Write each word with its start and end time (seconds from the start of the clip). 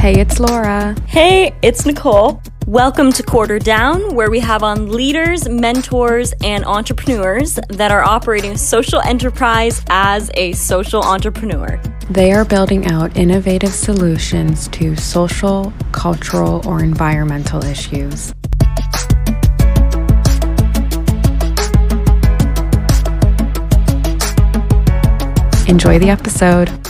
Hey, 0.00 0.18
it's 0.18 0.40
Laura. 0.40 0.96
Hey, 1.06 1.54
it's 1.60 1.84
Nicole. 1.84 2.40
Welcome 2.66 3.12
to 3.12 3.22
Quarter 3.22 3.58
Down, 3.58 4.14
where 4.14 4.30
we 4.30 4.40
have 4.40 4.62
on 4.62 4.90
leaders, 4.90 5.46
mentors, 5.46 6.32
and 6.42 6.64
entrepreneurs 6.64 7.58
that 7.68 7.90
are 7.90 8.02
operating 8.02 8.56
social 8.56 9.02
enterprise 9.02 9.84
as 9.90 10.30
a 10.38 10.52
social 10.52 11.02
entrepreneur. 11.02 11.78
They 12.08 12.32
are 12.32 12.46
building 12.46 12.86
out 12.86 13.14
innovative 13.14 13.74
solutions 13.74 14.68
to 14.68 14.96
social, 14.96 15.70
cultural, 15.92 16.66
or 16.66 16.82
environmental 16.82 17.62
issues. 17.62 18.32
Enjoy 25.68 25.98
the 25.98 26.08
episode. 26.08 26.89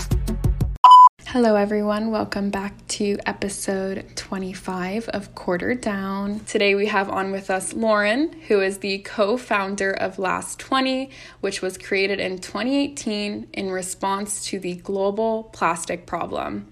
Hello, 1.32 1.54
everyone. 1.54 2.10
Welcome 2.10 2.50
back 2.50 2.74
to 2.88 3.16
episode 3.24 4.04
25 4.16 5.08
of 5.10 5.32
Quarter 5.36 5.76
Down. 5.76 6.40
Today 6.40 6.74
we 6.74 6.86
have 6.86 7.08
on 7.08 7.30
with 7.30 7.50
us 7.50 7.72
Lauren, 7.72 8.32
who 8.48 8.60
is 8.60 8.78
the 8.78 8.98
co 8.98 9.36
founder 9.36 9.92
of 9.92 10.18
Last 10.18 10.58
20, 10.58 11.08
which 11.40 11.62
was 11.62 11.78
created 11.78 12.18
in 12.18 12.38
2018 12.38 13.46
in 13.52 13.70
response 13.70 14.44
to 14.46 14.58
the 14.58 14.74
global 14.74 15.44
plastic 15.52 16.04
problem. 16.04 16.66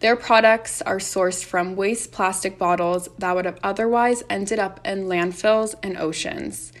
Their 0.00 0.16
products 0.16 0.82
are 0.82 0.98
sourced 0.98 1.44
from 1.44 1.76
waste 1.76 2.10
plastic 2.10 2.58
bottles 2.58 3.08
that 3.18 3.36
would 3.36 3.44
have 3.44 3.60
otherwise 3.62 4.24
ended 4.28 4.58
up 4.58 4.80
in 4.84 5.04
landfills 5.04 5.76
and 5.84 5.96
oceans. 5.96 6.72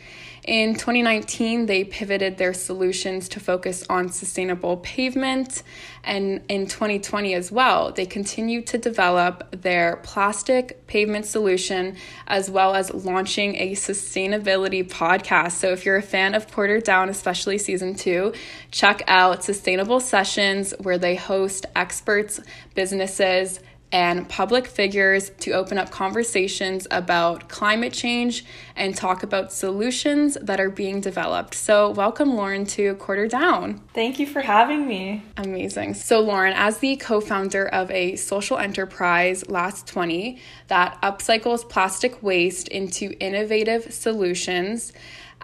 In 0.44 0.74
2019, 0.74 1.64
they 1.64 1.84
pivoted 1.84 2.36
their 2.36 2.52
solutions 2.52 3.30
to 3.30 3.40
focus 3.40 3.82
on 3.88 4.10
sustainable 4.10 4.76
pavement. 4.76 5.62
And 6.02 6.42
in 6.50 6.66
2020 6.66 7.32
as 7.32 7.50
well, 7.50 7.92
they 7.92 8.04
continued 8.04 8.66
to 8.66 8.78
develop 8.78 9.62
their 9.62 9.96
plastic 10.02 10.86
pavement 10.86 11.24
solution 11.24 11.96
as 12.26 12.50
well 12.50 12.74
as 12.74 12.92
launching 12.92 13.56
a 13.56 13.72
sustainability 13.72 14.86
podcast. 14.86 15.52
So 15.52 15.68
if 15.68 15.86
you're 15.86 15.96
a 15.96 16.02
fan 16.02 16.34
of 16.34 16.52
Quarter 16.52 16.80
Down, 16.80 17.08
especially 17.08 17.56
season 17.56 17.94
two, 17.94 18.34
check 18.70 19.02
out 19.08 19.44
Sustainable 19.44 20.00
Sessions 20.00 20.74
where 20.78 20.98
they 20.98 21.14
host 21.14 21.64
experts, 21.74 22.38
businesses, 22.74 23.60
and 23.92 24.28
public 24.28 24.66
figures 24.66 25.30
to 25.40 25.52
open 25.52 25.78
up 25.78 25.90
conversations 25.90 26.86
about 26.90 27.48
climate 27.48 27.92
change 27.92 28.44
and 28.74 28.96
talk 28.96 29.22
about 29.22 29.52
solutions 29.52 30.36
that 30.42 30.60
are 30.60 30.70
being 30.70 31.00
developed. 31.00 31.54
So, 31.54 31.90
welcome, 31.90 32.34
Lauren, 32.34 32.66
to 32.66 32.94
Quarter 32.96 33.28
Down. 33.28 33.80
Thank 33.94 34.18
you 34.18 34.26
for 34.26 34.40
having 34.40 34.86
me. 34.88 35.22
Amazing. 35.36 35.94
So, 35.94 36.20
Lauren, 36.20 36.54
as 36.56 36.78
the 36.78 36.96
co 36.96 37.20
founder 37.20 37.66
of 37.66 37.90
a 37.90 38.16
social 38.16 38.58
enterprise, 38.58 39.48
Last 39.48 39.86
20, 39.86 40.38
that 40.68 40.98
upcycles 41.02 41.68
plastic 41.68 42.22
waste 42.22 42.68
into 42.68 43.16
innovative 43.20 43.94
solutions, 43.94 44.92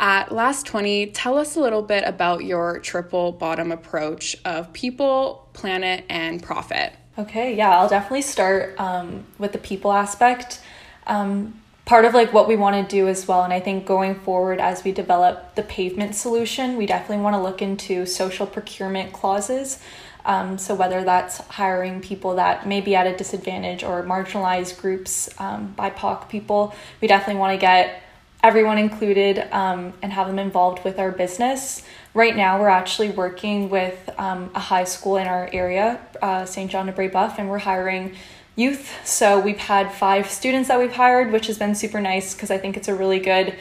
at 0.00 0.33
Last 0.33 0.64
20, 0.64 1.08
tell 1.08 1.36
us 1.36 1.56
a 1.56 1.61
little 1.61 1.83
bit 1.83 2.05
about 2.06 2.42
your 2.42 2.78
triple 2.78 3.33
bottom 3.33 3.70
approach 3.70 4.34
of 4.46 4.72
people, 4.72 5.46
planet, 5.52 6.05
and 6.08 6.42
profit. 6.42 6.94
Okay, 7.19 7.56
yeah, 7.56 7.70
I'll 7.70 7.89
definitely 7.89 8.22
start 8.22 8.78
um, 8.80 9.25
with 9.39 9.53
the 9.53 9.58
people 9.58 9.92
aspect. 9.92 10.61
Um, 11.06 11.61
part 11.84 12.05
of 12.05 12.14
like 12.14 12.33
what 12.33 12.47
we 12.47 12.55
want 12.56 12.89
to 12.89 12.97
do 12.97 13.08
as 13.08 13.27
well, 13.27 13.42
and 13.42 13.52
I 13.52 13.58
think 13.58 13.84
going 13.84 14.14
forward 14.14 14.61
as 14.61 14.84
we 14.84 14.92
develop 14.92 15.56
the 15.56 15.62
pavement 15.62 16.14
solution, 16.14 16.77
we 16.77 16.86
definitely 16.86 17.22
want 17.22 17.34
to 17.34 17.42
look 17.42 17.61
into 17.62 18.06
social 18.06 18.47
procurement 18.47 19.12
clauses. 19.12 19.80
Um, 20.25 20.56
so 20.56 20.75
whether 20.75 21.02
that's 21.02 21.39
hiring 21.48 22.00
people 22.00 22.36
that 22.36 22.67
may 22.67 22.80
be 22.80 22.94
at 22.94 23.06
a 23.06 23.17
disadvantage 23.17 23.83
or 23.83 24.02
marginalized 24.05 24.80
groups, 24.80 25.28
um, 25.39 25.74
BIPOC 25.77 26.28
people, 26.28 26.74
we 27.00 27.08
definitely 27.08 27.41
want 27.41 27.55
to 27.55 27.61
get 27.61 28.02
everyone 28.42 28.78
included 28.78 29.47
um, 29.52 29.92
and 30.02 30.13
have 30.13 30.27
them 30.27 30.39
involved 30.39 30.84
with 30.84 30.98
our 30.98 31.11
business. 31.11 31.83
Right 32.12 32.34
now, 32.34 32.60
we're 32.60 32.68
actually 32.68 33.10
working 33.10 33.70
with 33.70 34.10
um, 34.18 34.50
a 34.56 34.58
high 34.58 34.82
school 34.82 35.16
in 35.16 35.28
our 35.28 35.48
area, 35.52 36.00
uh, 36.20 36.44
St. 36.44 36.68
John 36.68 36.86
de 36.86 36.92
Brebeuf, 36.92 37.38
and 37.38 37.48
we're 37.48 37.58
hiring 37.58 38.16
youth. 38.56 39.06
So 39.06 39.38
we've 39.38 39.58
had 39.58 39.92
five 39.92 40.28
students 40.28 40.66
that 40.68 40.80
we've 40.80 40.92
hired, 40.92 41.30
which 41.30 41.46
has 41.46 41.56
been 41.56 41.76
super 41.76 42.00
nice 42.00 42.34
because 42.34 42.50
I 42.50 42.58
think 42.58 42.76
it's 42.76 42.88
a 42.88 42.94
really 42.96 43.20
good 43.20 43.54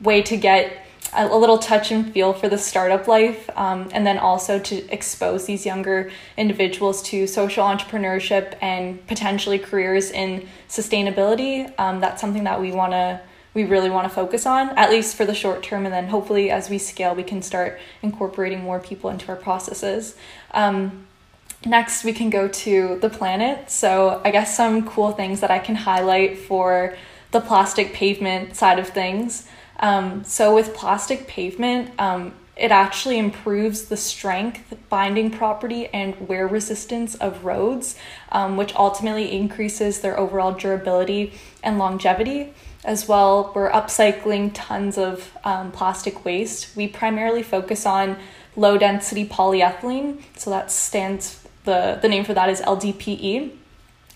way 0.00 0.22
to 0.22 0.36
get 0.36 0.84
a, 1.12 1.26
a 1.26 1.38
little 1.38 1.56
touch 1.56 1.92
and 1.92 2.12
feel 2.12 2.32
for 2.32 2.48
the 2.48 2.58
startup 2.58 3.06
life, 3.06 3.48
um, 3.56 3.88
and 3.92 4.04
then 4.04 4.18
also 4.18 4.58
to 4.58 4.92
expose 4.92 5.46
these 5.46 5.64
younger 5.64 6.10
individuals 6.36 7.00
to 7.04 7.28
social 7.28 7.64
entrepreneurship 7.64 8.56
and 8.60 9.06
potentially 9.06 9.60
careers 9.60 10.10
in 10.10 10.48
sustainability. 10.68 11.72
Um, 11.78 12.00
that's 12.00 12.20
something 12.20 12.42
that 12.42 12.60
we 12.60 12.72
want 12.72 12.90
to 12.90 13.20
we 13.54 13.64
really 13.64 13.88
want 13.88 14.06
to 14.08 14.14
focus 14.14 14.46
on, 14.46 14.70
at 14.70 14.90
least 14.90 15.16
for 15.16 15.24
the 15.24 15.34
short 15.34 15.62
term. 15.62 15.84
And 15.84 15.94
then 15.94 16.08
hopefully, 16.08 16.50
as 16.50 16.68
we 16.68 16.78
scale, 16.78 17.14
we 17.14 17.22
can 17.22 17.40
start 17.40 17.78
incorporating 18.02 18.62
more 18.62 18.80
people 18.80 19.10
into 19.10 19.28
our 19.28 19.36
processes. 19.36 20.16
Um, 20.50 21.06
next, 21.64 22.04
we 22.04 22.12
can 22.12 22.30
go 22.30 22.48
to 22.48 22.98
the 23.00 23.08
planet. 23.08 23.70
So, 23.70 24.20
I 24.24 24.32
guess 24.32 24.56
some 24.56 24.86
cool 24.86 25.12
things 25.12 25.40
that 25.40 25.52
I 25.52 25.60
can 25.60 25.76
highlight 25.76 26.38
for 26.38 26.96
the 27.30 27.40
plastic 27.40 27.92
pavement 27.92 28.56
side 28.56 28.78
of 28.80 28.88
things. 28.88 29.46
Um, 29.78 30.24
so, 30.24 30.52
with 30.52 30.74
plastic 30.74 31.28
pavement, 31.28 31.98
um, 32.00 32.34
it 32.56 32.70
actually 32.70 33.18
improves 33.18 33.86
the 33.86 33.96
strength, 33.96 34.74
binding 34.88 35.30
property, 35.30 35.88
and 35.88 36.28
wear 36.28 36.46
resistance 36.46 37.16
of 37.16 37.44
roads, 37.44 37.96
um, 38.30 38.56
which 38.56 38.74
ultimately 38.76 39.32
increases 39.32 40.00
their 40.00 40.18
overall 40.18 40.52
durability 40.52 41.32
and 41.64 41.78
longevity 41.78 42.52
as 42.84 43.08
well. 43.08 43.50
We're 43.54 43.70
upcycling 43.70 44.50
tons 44.54 44.98
of 44.98 45.36
um, 45.44 45.72
plastic 45.72 46.24
waste. 46.24 46.76
We 46.76 46.86
primarily 46.86 47.42
focus 47.42 47.86
on 47.86 48.18
low 48.56 48.78
density 48.78 49.26
polyethylene, 49.26 50.22
so 50.36 50.50
that 50.50 50.70
stands 50.70 51.42
the 51.64 51.98
the 52.00 52.08
name 52.08 52.24
for 52.24 52.34
that 52.34 52.48
is 52.48 52.60
LDPE, 52.60 53.50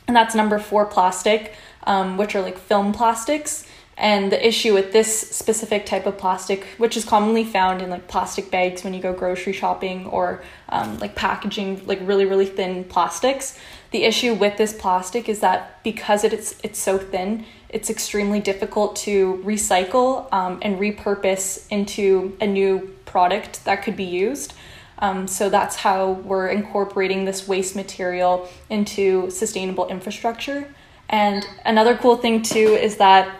and 0.07 0.17
that's 0.17 0.35
number 0.35 0.59
four 0.59 0.87
plastic, 0.87 1.55
um, 1.85 2.17
which 2.17 2.35
are 2.37 2.43
like 2.43 2.59
film 2.59 2.93
plastics. 2.93 3.67
And 4.01 4.31
the 4.31 4.47
issue 4.47 4.75
with 4.75 4.93
this 4.93 5.29
specific 5.33 5.85
type 5.85 6.07
of 6.07 6.17
plastic, 6.17 6.65
which 6.79 6.97
is 6.97 7.05
commonly 7.05 7.43
found 7.43 7.83
in 7.83 7.91
like 7.91 8.07
plastic 8.07 8.49
bags 8.49 8.85
when 8.85 8.95
you 8.95 9.03
go 9.03 9.13
grocery 9.13 9.53
shopping 9.53 10.07
or 10.07 10.45
um, 10.69 11.01
like 11.01 11.17
packaging, 11.17 11.85
like 11.85 11.99
really, 12.03 12.25
really 12.25 12.47
thin 12.47 12.85
plastics, 12.85 13.59
the 13.91 14.05
issue 14.05 14.35
with 14.35 14.59
this 14.59 14.73
plastic 14.73 15.29
is 15.29 15.41
that 15.41 15.83
because 15.83 16.25
it's, 16.25 16.55
it's 16.63 16.79
so 16.79 16.99
thin, 16.99 17.47
it's 17.69 17.91
extremely 17.91 18.41
difficult 18.41 18.97
to 18.97 19.43
recycle 19.45 20.33
um, 20.33 20.59
and 20.63 20.79
repurpose 20.79 21.67
into 21.71 22.37
a 22.41 22.47
new 22.47 22.95
product 23.07 23.65
that 23.65 23.83
could 23.83 23.97
be 23.97 24.05
used. 24.05 24.55
Um, 24.99 25.29
so 25.29 25.49
that's 25.49 25.77
how 25.77 26.13
we're 26.13 26.49
incorporating 26.49 27.25
this 27.25 27.47
waste 27.47 27.77
material 27.77 28.49
into 28.69 29.31
sustainable 29.31 29.89
infrastructure. 29.89 30.75
And 31.09 31.47
another 31.65 31.97
cool 31.97 32.17
thing 32.17 32.43
too 32.43 32.77
is 32.81 32.97
that 32.97 33.35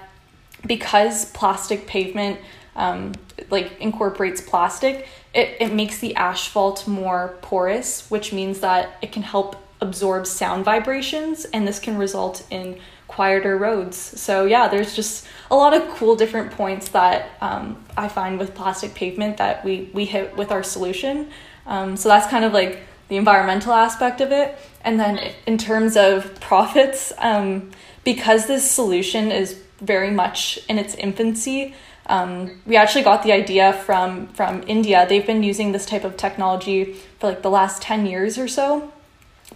because 0.67 1.31
plastic 1.33 1.87
pavement 1.87 2.41
um, 2.77 3.13
like 3.51 3.79
incorporates 3.81 4.41
plastic, 4.41 5.09
it, 5.35 5.57
it 5.61 5.73
makes 5.75 5.99
the 5.99 6.15
asphalt 6.17 6.87
more 6.87 7.37
porous, 7.43 8.11
which 8.11 8.33
means 8.33 8.61
that 8.61 8.97
it 9.03 9.13
can 9.13 9.23
help 9.23 9.57
absorb 9.81 10.27
sound 10.27 10.65
vibrations, 10.65 11.45
and 11.47 11.67
this 11.67 11.79
can 11.79 11.99
result 11.99 12.47
in 12.51 12.79
quieter 13.07 13.57
roads. 13.57 13.97
So 13.97 14.45
yeah, 14.45 14.69
there's 14.69 14.95
just 14.95 15.27
a 15.51 15.57
lot 15.57 15.75
of 15.75 15.89
cool 15.97 16.15
different 16.15 16.53
points 16.53 16.91
that 16.91 17.31
um, 17.41 17.83
I 17.97 18.09
find 18.09 18.39
with 18.39 18.55
plastic 18.55 18.95
pavement 18.95 19.39
that 19.39 19.65
we 19.65 19.91
we 19.95 20.05
hit 20.05 20.37
with 20.37 20.51
our 20.51 20.63
solution. 20.63 21.31
Um, 21.67 21.97
so 21.97 22.09
that's 22.09 22.27
kind 22.27 22.45
of 22.45 22.53
like 22.53 22.81
the 23.09 23.17
environmental 23.17 23.73
aspect 23.73 24.21
of 24.21 24.33
it, 24.33 24.59
and 24.85 25.01
then 25.01 25.33
in 25.47 25.57
terms 25.57 25.97
of 25.97 26.39
profits, 26.41 27.13
um, 27.19 27.71
because 28.05 28.47
this 28.47 28.71
solution 28.71 29.31
is 29.31 29.59
very 29.81 30.11
much 30.11 30.59
in 30.69 30.79
its 30.79 30.95
infancy. 30.95 31.75
Um, 32.07 32.61
we 32.67 32.77
actually 32.77 33.05
got 33.05 33.23
the 33.23 33.33
idea 33.33 33.73
from 33.73 34.29
from 34.29 34.63
India. 34.67 35.07
They've 35.09 35.27
been 35.27 35.43
using 35.43 35.73
this 35.73 35.87
type 35.87 36.05
of 36.05 36.17
technology 36.17 36.95
for 37.19 37.29
like 37.29 37.43
the 37.43 37.51
last 37.51 37.83
ten 37.83 38.07
years 38.07 38.39
or 38.39 38.49
so, 38.49 38.93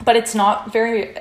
but 0.04 0.16
it's 0.16 0.34
not 0.34 0.72
very. 0.72 1.14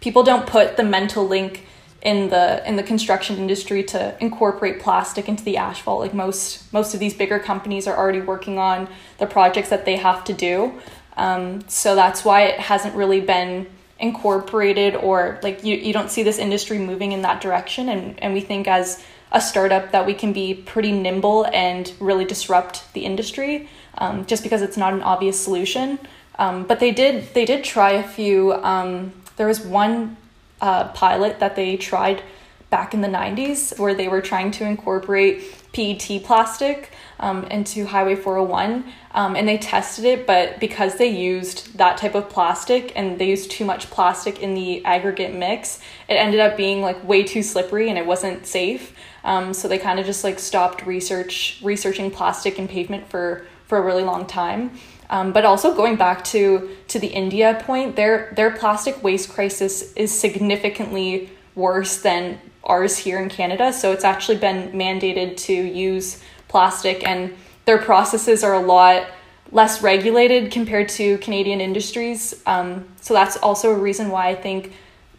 People 0.00 0.22
don't 0.22 0.46
put 0.46 0.76
the 0.76 0.82
mental 0.82 1.26
link 1.26 1.66
in 2.02 2.30
the 2.30 2.66
in 2.66 2.76
the 2.76 2.82
construction 2.82 3.36
industry 3.36 3.82
to 3.84 4.16
incorporate 4.20 4.80
plastic 4.80 5.28
into 5.28 5.44
the 5.44 5.56
asphalt. 5.56 6.00
Like 6.00 6.14
most 6.14 6.72
most 6.72 6.94
of 6.94 7.00
these 7.00 7.14
bigger 7.14 7.38
companies 7.38 7.86
are 7.86 7.96
already 7.96 8.20
working 8.20 8.58
on 8.58 8.88
the 9.18 9.26
projects 9.26 9.68
that 9.68 9.84
they 9.84 9.96
have 9.96 10.24
to 10.24 10.32
do. 10.32 10.80
Um, 11.16 11.68
so 11.68 11.94
that's 11.94 12.24
why 12.24 12.44
it 12.44 12.60
hasn't 12.60 12.94
really 12.94 13.20
been 13.20 13.66
incorporated 13.98 14.96
or 14.96 15.38
like 15.42 15.62
you, 15.62 15.76
you 15.76 15.92
don't 15.92 16.10
see 16.10 16.22
this 16.22 16.38
industry 16.38 16.78
moving 16.78 17.12
in 17.12 17.22
that 17.22 17.42
direction 17.42 17.90
and, 17.90 18.18
and 18.22 18.32
we 18.32 18.40
think 18.40 18.66
as 18.66 19.04
a 19.32 19.40
startup 19.40 19.92
that 19.92 20.06
we 20.06 20.14
can 20.14 20.32
be 20.32 20.54
pretty 20.54 20.90
nimble 20.90 21.46
and 21.52 21.92
really 22.00 22.24
disrupt 22.24 22.90
the 22.94 23.04
industry 23.04 23.68
um, 23.98 24.24
just 24.24 24.42
because 24.42 24.62
it's 24.62 24.78
not 24.78 24.94
an 24.94 25.02
obvious 25.02 25.38
solution 25.38 25.98
um, 26.40 26.64
but 26.64 26.80
they 26.80 26.90
did 26.90 27.32
they 27.34 27.44
did 27.44 27.62
try 27.62 27.92
a 27.92 28.02
few 28.02 28.52
um, 28.54 29.12
there 29.36 29.46
was 29.46 29.60
one 29.60 30.16
uh, 30.60 30.88
pilot 30.88 31.38
that 31.38 31.54
they 31.54 31.76
tried 31.76 32.22
back 32.70 32.94
in 32.94 33.00
the 33.00 33.08
90s 33.08 33.78
where 33.78 33.94
they 33.94 34.08
were 34.08 34.20
trying 34.20 34.50
to 34.52 34.64
incorporate 34.64 35.42
PET 35.72 36.22
plastic 36.24 36.90
um, 37.18 37.44
into 37.44 37.86
Highway 37.86 38.16
401 38.16 38.84
um, 39.12 39.36
and 39.36 39.46
they 39.46 39.58
tested 39.58 40.04
it, 40.04 40.26
but 40.26 40.60
because 40.60 40.96
they 40.96 41.08
used 41.08 41.76
that 41.78 41.96
type 41.96 42.14
of 42.14 42.28
plastic 42.28 42.92
and 42.96 43.18
they 43.18 43.28
used 43.28 43.50
too 43.50 43.64
much 43.64 43.90
plastic 43.90 44.40
in 44.40 44.54
the 44.54 44.84
aggregate 44.84 45.34
mix, 45.34 45.80
it 46.08 46.14
ended 46.14 46.40
up 46.40 46.56
being 46.56 46.80
like 46.80 47.02
way 47.06 47.24
too 47.24 47.42
slippery 47.42 47.88
and 47.88 47.98
it 47.98 48.06
wasn't 48.06 48.46
safe. 48.46 48.94
Um, 49.24 49.52
so 49.52 49.68
they 49.68 49.78
kind 49.78 49.98
of 49.98 50.06
just 50.06 50.24
like 50.24 50.38
stopped 50.38 50.86
research 50.86 51.60
researching 51.62 52.10
plastic 52.10 52.58
and 52.58 52.68
pavement 52.68 53.08
for 53.10 53.46
for 53.70 53.78
a 53.78 53.80
really 53.80 54.02
long 54.02 54.26
time. 54.26 54.72
Um, 55.10 55.32
but 55.32 55.44
also 55.44 55.74
going 55.74 55.96
back 55.96 56.24
to 56.24 56.42
to 56.88 56.98
the 56.98 57.06
India 57.06 57.62
point, 57.66 57.96
their 57.96 58.32
their 58.36 58.50
plastic 58.50 59.02
waste 59.02 59.28
crisis 59.30 59.92
is 59.94 60.10
significantly 60.26 61.30
worse 61.54 62.02
than 62.02 62.38
ours 62.64 62.98
here 62.98 63.18
in 63.22 63.28
Canada. 63.28 63.72
So 63.72 63.92
it's 63.92 64.04
actually 64.04 64.38
been 64.38 64.72
mandated 64.72 65.36
to 65.48 65.54
use 65.54 66.22
plastic, 66.48 67.06
and 67.06 67.34
their 67.64 67.78
processes 67.78 68.44
are 68.44 68.54
a 68.54 68.66
lot 68.76 69.06
less 69.52 69.82
regulated 69.82 70.52
compared 70.52 70.88
to 70.88 71.18
Canadian 71.18 71.60
industries. 71.60 72.34
Um, 72.46 72.86
so 73.00 73.14
that's 73.14 73.36
also 73.36 73.70
a 73.70 73.78
reason 73.88 74.10
why 74.10 74.28
I 74.28 74.36
think 74.36 74.72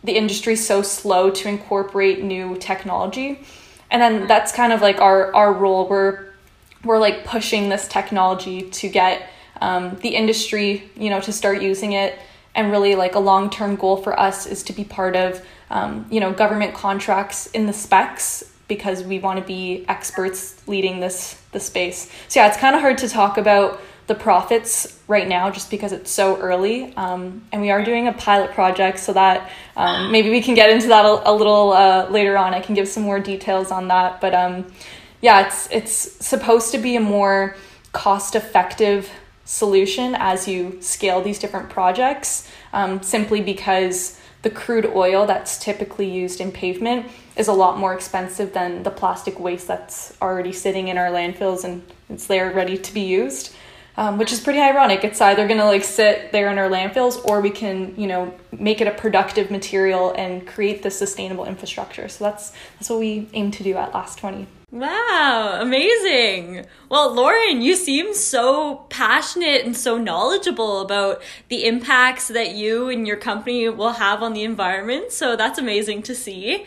the 0.04 0.16
industry 0.16 0.54
is 0.54 0.66
so 0.66 0.82
slow 0.82 1.30
to 1.32 1.50
incorporate 1.50 2.24
new 2.24 2.56
technology. 2.58 3.30
And 3.90 4.02
then 4.02 4.28
that's 4.28 4.52
kind 4.52 4.72
of 4.74 4.82
like 4.82 5.00
our 5.00 5.34
our 5.36 5.52
role. 5.54 5.88
We're 5.90 6.31
we're 6.84 7.00
like 7.00 7.26
pushing 7.26 7.70
this 7.70 7.88
technology 7.88 8.64
to 8.64 8.90
get 8.90 9.30
um, 9.62 9.98
the 10.02 10.10
industry, 10.10 10.90
you 10.96 11.10
know, 11.10 11.22
to 11.22 11.32
start 11.32 11.62
using 11.62 11.94
it. 11.94 12.18
And 12.54 12.70
really, 12.70 12.96
like 12.96 13.16
a 13.16 13.20
long 13.20 13.50
term 13.50 13.76
goal 13.78 13.98
for 13.98 14.20
us 14.20 14.46
is 14.46 14.64
to 14.64 14.74
be 14.74 14.84
part 14.84 15.16
of, 15.16 15.46
um, 15.70 16.06
you 16.12 16.20
know, 16.20 16.34
government 16.34 16.74
contracts 16.74 17.48
in 17.48 17.66
the 17.66 17.74
specs 17.74 18.44
because 18.68 19.04
we 19.04 19.20
want 19.20 19.40
to 19.40 19.46
be 19.46 19.86
experts 19.88 20.62
leading 20.68 21.00
this 21.00 21.42
the 21.54 21.60
space. 21.60 22.12
So 22.28 22.40
yeah, 22.40 22.48
it's 22.48 22.58
kind 22.58 22.76
of 22.76 22.82
hard 22.82 22.98
to 23.00 23.10
talk 23.10 23.38
about 23.38 23.80
the 24.08 24.16
profits 24.16 25.00
right 25.08 25.28
now 25.28 25.50
just 25.50 25.70
because 25.70 25.94
it's 25.94 26.12
so 26.12 26.38
early. 26.38 26.94
Um, 26.96 27.44
and 27.52 27.62
we 27.62 27.70
are 27.70 27.84
doing 27.84 28.08
a 28.08 28.14
pilot 28.14 28.52
project 28.52 29.00
so 29.00 29.14
that 29.14 29.50
um, 29.78 30.12
maybe 30.12 30.30
we 30.30 30.42
can 30.42 30.56
get 30.56 30.70
into 30.70 30.88
that 30.88 31.06
a, 31.06 31.30
a 31.30 31.34
little 31.34 31.72
uh, 31.72 32.10
later 32.10 32.38
on. 32.38 32.54
I 32.54 32.60
can 32.60 32.76
give 32.76 32.88
some 32.88 33.04
more 33.04 33.20
details 33.20 33.72
on 33.72 33.88
that. 33.88 34.20
But 34.20 34.34
um, 34.34 34.66
yeah, 35.22 35.46
it's 35.46 35.68
it's 35.72 35.92
supposed 36.26 36.72
to 36.72 36.78
be 36.78 36.96
a 36.96 37.00
more 37.00 37.56
cost 37.92 38.36
effective 38.36 39.10
solution 39.46 40.16
as 40.16 40.48
you 40.48 40.82
scale 40.82 41.22
these 41.22 41.38
different 41.38 41.70
projects, 41.70 42.50
um, 42.74 43.02
simply 43.04 43.42
because 43.42 44.20
the 44.42 44.50
crude 44.50 44.88
oil 44.88 45.26
that's 45.28 45.60
typically 45.60 46.10
used 46.10 46.42
in 46.42 46.52
pavement 46.52 47.06
is 47.36 47.48
a 47.48 47.54
lot 47.54 47.78
more 47.78 47.94
expensive 47.94 48.54
than 48.54 48.84
the 48.84 48.90
plastic 48.90 49.40
waste 49.40 49.68
that's 49.68 50.18
already 50.22 50.52
sitting 50.52 50.88
in 50.88 50.98
our 50.98 51.10
landfills 51.10 51.64
and 51.64 51.84
it's 52.10 52.26
there 52.26 52.52
ready 52.52 52.78
to 52.78 52.94
be 52.94 53.02
used. 53.02 53.54
Um, 53.98 54.18
which 54.18 54.32
is 54.32 54.40
pretty 54.40 54.60
ironic. 54.60 55.04
It's 55.04 55.20
either 55.20 55.46
gonna 55.50 55.66
like 55.66 55.84
sit 55.84 56.32
there 56.32 56.50
in 56.50 56.58
our 56.58 56.70
landfills, 56.70 57.24
or 57.26 57.42
we 57.42 57.50
can, 57.50 57.94
you 57.98 58.08
know, 58.08 58.34
make 58.58 58.80
it 58.80 58.88
a 58.88 58.92
productive 58.92 59.52
material 59.52 60.14
and 60.18 60.48
create 60.48 60.82
the 60.82 60.90
sustainable 60.90 61.44
infrastructure. 61.44 62.08
So 62.08 62.24
that's 62.24 62.54
that's 62.80 62.90
what 62.90 63.00
we 63.00 63.28
aim 63.34 63.52
to 63.52 63.64
do 63.64 63.76
at 63.76 63.94
Last 63.94 64.18
Twenty. 64.18 64.48
Wow, 64.72 65.58
amazing. 65.60 66.66
Well, 66.88 67.14
Lauren, 67.14 67.62
you 67.62 67.76
seem 67.76 68.14
so 68.14 68.86
passionate 68.90 69.66
and 69.66 69.76
so 69.76 69.98
knowledgeable 69.98 70.80
about 70.80 71.22
the 71.50 71.66
impacts 71.66 72.30
that 72.30 72.56
you 72.56 72.88
and 72.88 73.06
your 73.06 73.18
company 73.18 73.68
will 73.68 73.92
have 73.94 74.24
on 74.24 74.32
the 74.34 74.44
environment. 74.46 75.12
So 75.12 75.36
that's 75.36 75.60
amazing 75.60 76.04
to 76.04 76.16
see. 76.16 76.66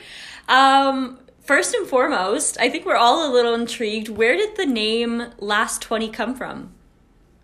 Um, 0.49 1.19
first 1.41 1.75
and 1.75 1.87
foremost, 1.89 2.61
I 2.61 2.69
think 2.69 2.85
we're 2.85 2.95
all 2.97 3.27
a 3.27 3.33
little 3.33 3.55
intrigued. 3.55 4.11
Where 4.11 4.37
did 4.37 4.57
the 4.57 4.67
name 4.67 5.33
Last 5.39 5.81
20 5.81 6.11
come 6.11 6.35
from? 6.35 6.75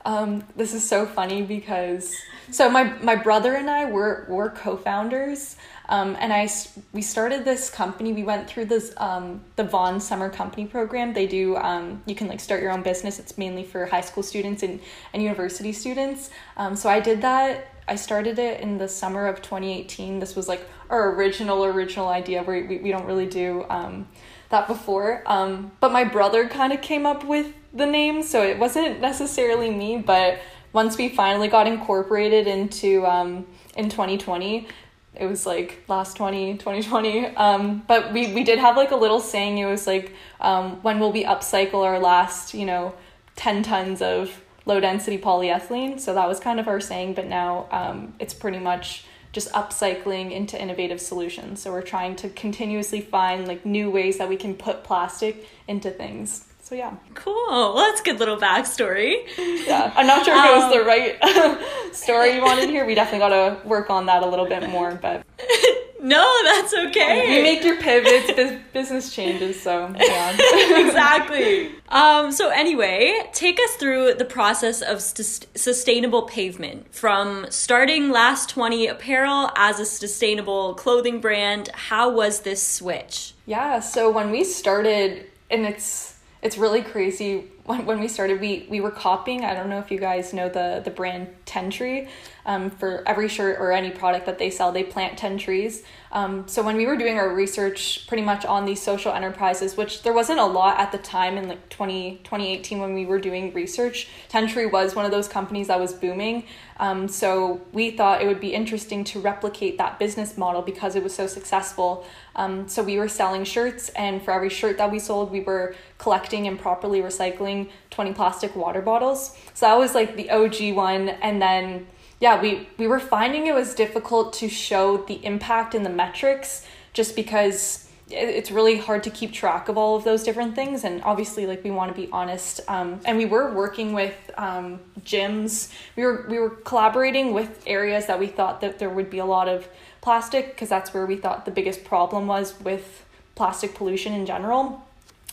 Um, 0.04 0.44
this 0.56 0.74
is 0.74 0.86
so 0.86 1.06
funny 1.06 1.42
because 1.42 2.14
so 2.50 2.70
my 2.70 2.84
my 3.02 3.16
brother 3.16 3.54
and 3.54 3.68
I 3.68 3.84
were 3.84 4.26
were 4.30 4.48
co-founders 4.48 5.56
um, 5.90 6.16
and 6.20 6.32
I 6.32 6.48
we 6.92 7.02
started 7.02 7.44
this 7.44 7.68
company. 7.68 8.12
We 8.12 8.22
went 8.22 8.48
through 8.48 8.66
this 8.66 8.94
um, 8.96 9.40
the 9.56 9.64
Vaughan 9.64 9.98
Summer 9.98 10.30
Company 10.30 10.64
program. 10.64 11.12
They 11.12 11.26
do 11.26 11.56
um, 11.56 12.00
you 12.06 12.14
can 12.14 12.28
like 12.28 12.38
start 12.38 12.62
your 12.62 12.70
own 12.70 12.82
business. 12.82 13.18
It's 13.18 13.36
mainly 13.36 13.64
for 13.64 13.86
high 13.86 14.00
school 14.00 14.22
students 14.22 14.62
and 14.62 14.80
and 15.12 15.20
university 15.20 15.72
students. 15.72 16.30
Um, 16.56 16.76
so 16.76 16.88
I 16.88 17.00
did 17.00 17.20
that. 17.22 17.74
I 17.88 17.96
started 17.96 18.38
it 18.38 18.60
in 18.60 18.78
the 18.78 18.86
summer 18.86 19.26
of 19.26 19.42
2018. 19.42 20.20
This 20.20 20.36
was 20.36 20.46
like 20.46 20.64
our 20.88 21.12
original 21.16 21.64
original 21.64 22.06
idea. 22.06 22.44
Where 22.44 22.64
we 22.64 22.78
we 22.78 22.92
don't 22.92 23.04
really 23.04 23.26
do 23.26 23.66
um, 23.68 24.06
that 24.50 24.68
before. 24.68 25.24
Um, 25.26 25.72
but 25.80 25.90
my 25.90 26.04
brother 26.04 26.48
kind 26.48 26.72
of 26.72 26.82
came 26.82 27.04
up 27.04 27.24
with 27.24 27.52
the 27.74 27.86
name, 27.86 28.22
so 28.22 28.44
it 28.44 28.60
wasn't 28.60 29.00
necessarily 29.00 29.72
me. 29.72 29.98
But 29.98 30.38
once 30.72 30.96
we 30.96 31.08
finally 31.08 31.48
got 31.48 31.66
incorporated 31.66 32.46
into 32.46 33.04
um, 33.06 33.44
in 33.76 33.88
2020 33.88 34.68
it 35.14 35.26
was 35.26 35.44
like 35.44 35.82
last 35.88 36.16
20 36.16 36.58
2020 36.58 37.26
um, 37.36 37.82
but 37.86 38.12
we, 38.12 38.32
we 38.32 38.44
did 38.44 38.58
have 38.58 38.76
like 38.76 38.90
a 38.90 38.96
little 38.96 39.20
saying 39.20 39.58
it 39.58 39.66
was 39.66 39.86
like 39.86 40.12
um, 40.40 40.82
when 40.82 41.00
will 41.00 41.12
we 41.12 41.24
upcycle 41.24 41.84
our 41.84 41.98
last 41.98 42.54
you 42.54 42.64
know 42.64 42.94
10 43.36 43.62
tons 43.62 44.02
of 44.02 44.42
low 44.66 44.80
density 44.80 45.16
polyethylene? 45.18 45.98
So 45.98 46.12
that 46.14 46.28
was 46.28 46.38
kind 46.38 46.60
of 46.60 46.68
our 46.68 46.80
saying 46.80 47.14
but 47.14 47.26
now 47.26 47.66
um, 47.70 48.14
it's 48.18 48.34
pretty 48.34 48.58
much 48.58 49.04
just 49.32 49.50
upcycling 49.52 50.32
into 50.32 50.60
innovative 50.60 51.00
solutions. 51.00 51.62
So 51.62 51.70
we're 51.70 51.82
trying 51.82 52.16
to 52.16 52.28
continuously 52.30 53.00
find 53.00 53.46
like 53.48 53.64
new 53.64 53.90
ways 53.90 54.18
that 54.18 54.28
we 54.28 54.36
can 54.36 54.54
put 54.54 54.84
plastic 54.84 55.48
into 55.68 55.90
things 55.90 56.46
so 56.70 56.76
yeah. 56.76 56.94
Cool. 57.14 57.34
Well, 57.48 57.74
that's 57.78 58.00
a 58.00 58.04
good 58.04 58.20
little 58.20 58.36
backstory. 58.36 59.26
Yeah. 59.36 59.92
I'm 59.96 60.06
not 60.06 60.24
sure 60.24 60.36
if 60.38 60.44
it 60.44 60.54
was 60.56 60.72
the 60.72 60.80
um, 60.80 60.86
right 60.86 61.92
story 61.92 62.36
you 62.36 62.42
wanted 62.42 62.70
here. 62.70 62.86
We 62.86 62.94
definitely 62.94 63.18
got 63.18 63.30
to 63.30 63.68
work 63.68 63.90
on 63.90 64.06
that 64.06 64.22
a 64.22 64.26
little 64.26 64.46
bit 64.46 64.68
more, 64.70 64.94
but. 64.94 65.26
No, 66.02 66.34
that's 66.44 66.72
okay. 66.72 67.36
You 67.36 67.42
make 67.42 67.62
your 67.62 67.76
pivots, 67.76 68.62
business 68.72 69.14
changes, 69.14 69.60
so 69.60 69.94
yeah. 70.00 70.30
exactly. 70.86 71.72
Um, 71.90 72.32
so 72.32 72.48
anyway, 72.48 73.28
take 73.34 73.60
us 73.60 73.74
through 73.74 74.14
the 74.14 74.24
process 74.24 74.80
of 74.80 75.02
st- 75.02 75.46
sustainable 75.54 76.22
pavement 76.22 76.94
from 76.94 77.44
starting 77.50 78.08
Last 78.08 78.48
20 78.48 78.86
Apparel 78.86 79.50
as 79.56 79.78
a 79.78 79.84
sustainable 79.84 80.72
clothing 80.72 81.20
brand. 81.20 81.68
How 81.74 82.10
was 82.10 82.40
this 82.40 82.66
switch? 82.66 83.34
Yeah, 83.44 83.80
so 83.80 84.10
when 84.10 84.30
we 84.30 84.42
started, 84.42 85.26
and 85.50 85.66
it's 85.66 86.14
it's 86.42 86.56
really 86.58 86.82
crazy 86.82 87.44
when, 87.70 87.86
when 87.86 88.00
we 88.00 88.08
started 88.08 88.40
we 88.40 88.66
we 88.68 88.80
were 88.80 88.90
copying 88.90 89.44
i 89.44 89.54
don't 89.54 89.68
know 89.68 89.78
if 89.78 89.90
you 89.90 89.98
guys 89.98 90.32
know 90.32 90.48
the 90.48 90.82
the 90.84 90.90
brand 90.90 91.28
tentree 91.46 92.08
um, 92.46 92.70
for 92.70 93.02
every 93.06 93.28
shirt 93.28 93.58
or 93.60 93.72
any 93.72 93.90
product 93.90 94.26
that 94.26 94.38
they 94.38 94.50
sell 94.50 94.72
they 94.72 94.84
plant 94.84 95.18
10 95.18 95.38
trees. 95.38 95.82
Um, 96.12 96.48
so 96.48 96.62
when 96.64 96.76
we 96.76 96.86
were 96.86 96.96
doing 96.96 97.18
our 97.18 97.32
research 97.32 98.06
pretty 98.08 98.24
much 98.24 98.44
on 98.44 98.64
these 98.64 98.82
social 98.82 99.12
enterprises 99.12 99.76
which 99.76 100.02
there 100.02 100.12
wasn't 100.12 100.40
a 100.40 100.44
lot 100.44 100.80
at 100.80 100.90
the 100.90 100.98
time 100.98 101.36
in 101.36 101.48
like 101.48 101.68
20, 101.68 102.20
2018 102.24 102.80
when 102.80 102.94
we 102.94 103.06
were 103.06 103.20
doing 103.20 103.52
research 103.52 104.08
tentree 104.28 104.70
was 104.70 104.96
one 104.96 105.04
of 105.04 105.12
those 105.12 105.28
companies 105.28 105.68
that 105.68 105.78
was 105.78 105.92
booming. 105.92 106.44
Um, 106.78 107.08
so 107.08 107.60
we 107.72 107.90
thought 107.90 108.22
it 108.22 108.26
would 108.26 108.40
be 108.40 108.54
interesting 108.54 109.04
to 109.04 109.20
replicate 109.20 109.78
that 109.78 109.98
business 109.98 110.38
model 110.38 110.62
because 110.62 110.96
it 110.96 111.02
was 111.02 111.14
so 111.14 111.26
successful. 111.26 112.06
Um, 112.34 112.68
so 112.68 112.82
we 112.82 112.98
were 112.98 113.08
selling 113.08 113.44
shirts 113.44 113.90
and 113.90 114.22
for 114.22 114.32
every 114.32 114.48
shirt 114.48 114.78
that 114.78 114.90
we 114.90 114.98
sold 114.98 115.30
we 115.30 115.40
were 115.40 115.74
collecting 115.98 116.46
and 116.46 116.58
properly 116.58 117.00
recycling 117.02 117.59
20 117.90 118.12
plastic 118.12 118.54
water 118.54 118.80
bottles. 118.80 119.36
So 119.54 119.66
that 119.66 119.78
was 119.78 119.94
like 119.94 120.16
the 120.16 120.30
og 120.30 120.56
one 120.74 121.08
and 121.08 121.40
then 121.40 121.86
yeah, 122.20 122.40
we, 122.40 122.68
we 122.76 122.86
were 122.86 123.00
finding 123.00 123.46
it 123.46 123.54
was 123.54 123.74
difficult 123.74 124.34
to 124.34 124.48
show 124.48 124.98
the 124.98 125.24
impact 125.24 125.74
in 125.74 125.82
the 125.82 125.90
metrics 125.90 126.66
just 126.92 127.16
because 127.16 127.88
it's 128.10 128.50
really 128.50 128.76
hard 128.76 129.02
to 129.04 129.10
keep 129.10 129.32
track 129.32 129.68
of 129.68 129.78
all 129.78 129.96
of 129.96 130.04
those 130.04 130.24
different 130.24 130.54
things 130.54 130.84
and 130.84 131.00
obviously 131.04 131.46
like 131.46 131.62
we 131.62 131.70
want 131.70 131.94
to 131.94 131.98
be 131.98 132.08
honest 132.10 132.60
um, 132.68 133.00
and 133.04 133.16
we 133.16 133.24
were 133.24 133.54
working 133.54 133.92
with 133.92 134.30
um, 134.36 134.80
gyms. 135.04 135.72
We 135.96 136.04
were 136.04 136.26
we 136.28 136.38
were 136.38 136.50
collaborating 136.50 137.32
with 137.32 137.62
areas 137.66 138.06
that 138.06 138.18
we 138.18 138.26
thought 138.26 138.60
that 138.60 138.78
there 138.78 138.90
would 138.90 139.10
be 139.10 139.18
a 139.18 139.24
lot 139.24 139.48
of 139.48 139.68
plastic 140.00 140.50
because 140.50 140.68
that's 140.68 140.92
where 140.92 141.06
we 141.06 141.16
thought 141.16 141.44
the 141.44 141.50
biggest 141.50 141.84
problem 141.84 142.26
was 142.26 142.58
with 142.60 143.04
plastic 143.34 143.74
pollution 143.74 144.12
in 144.12 144.26
general. 144.26 144.84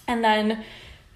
And 0.07 0.23
then 0.23 0.63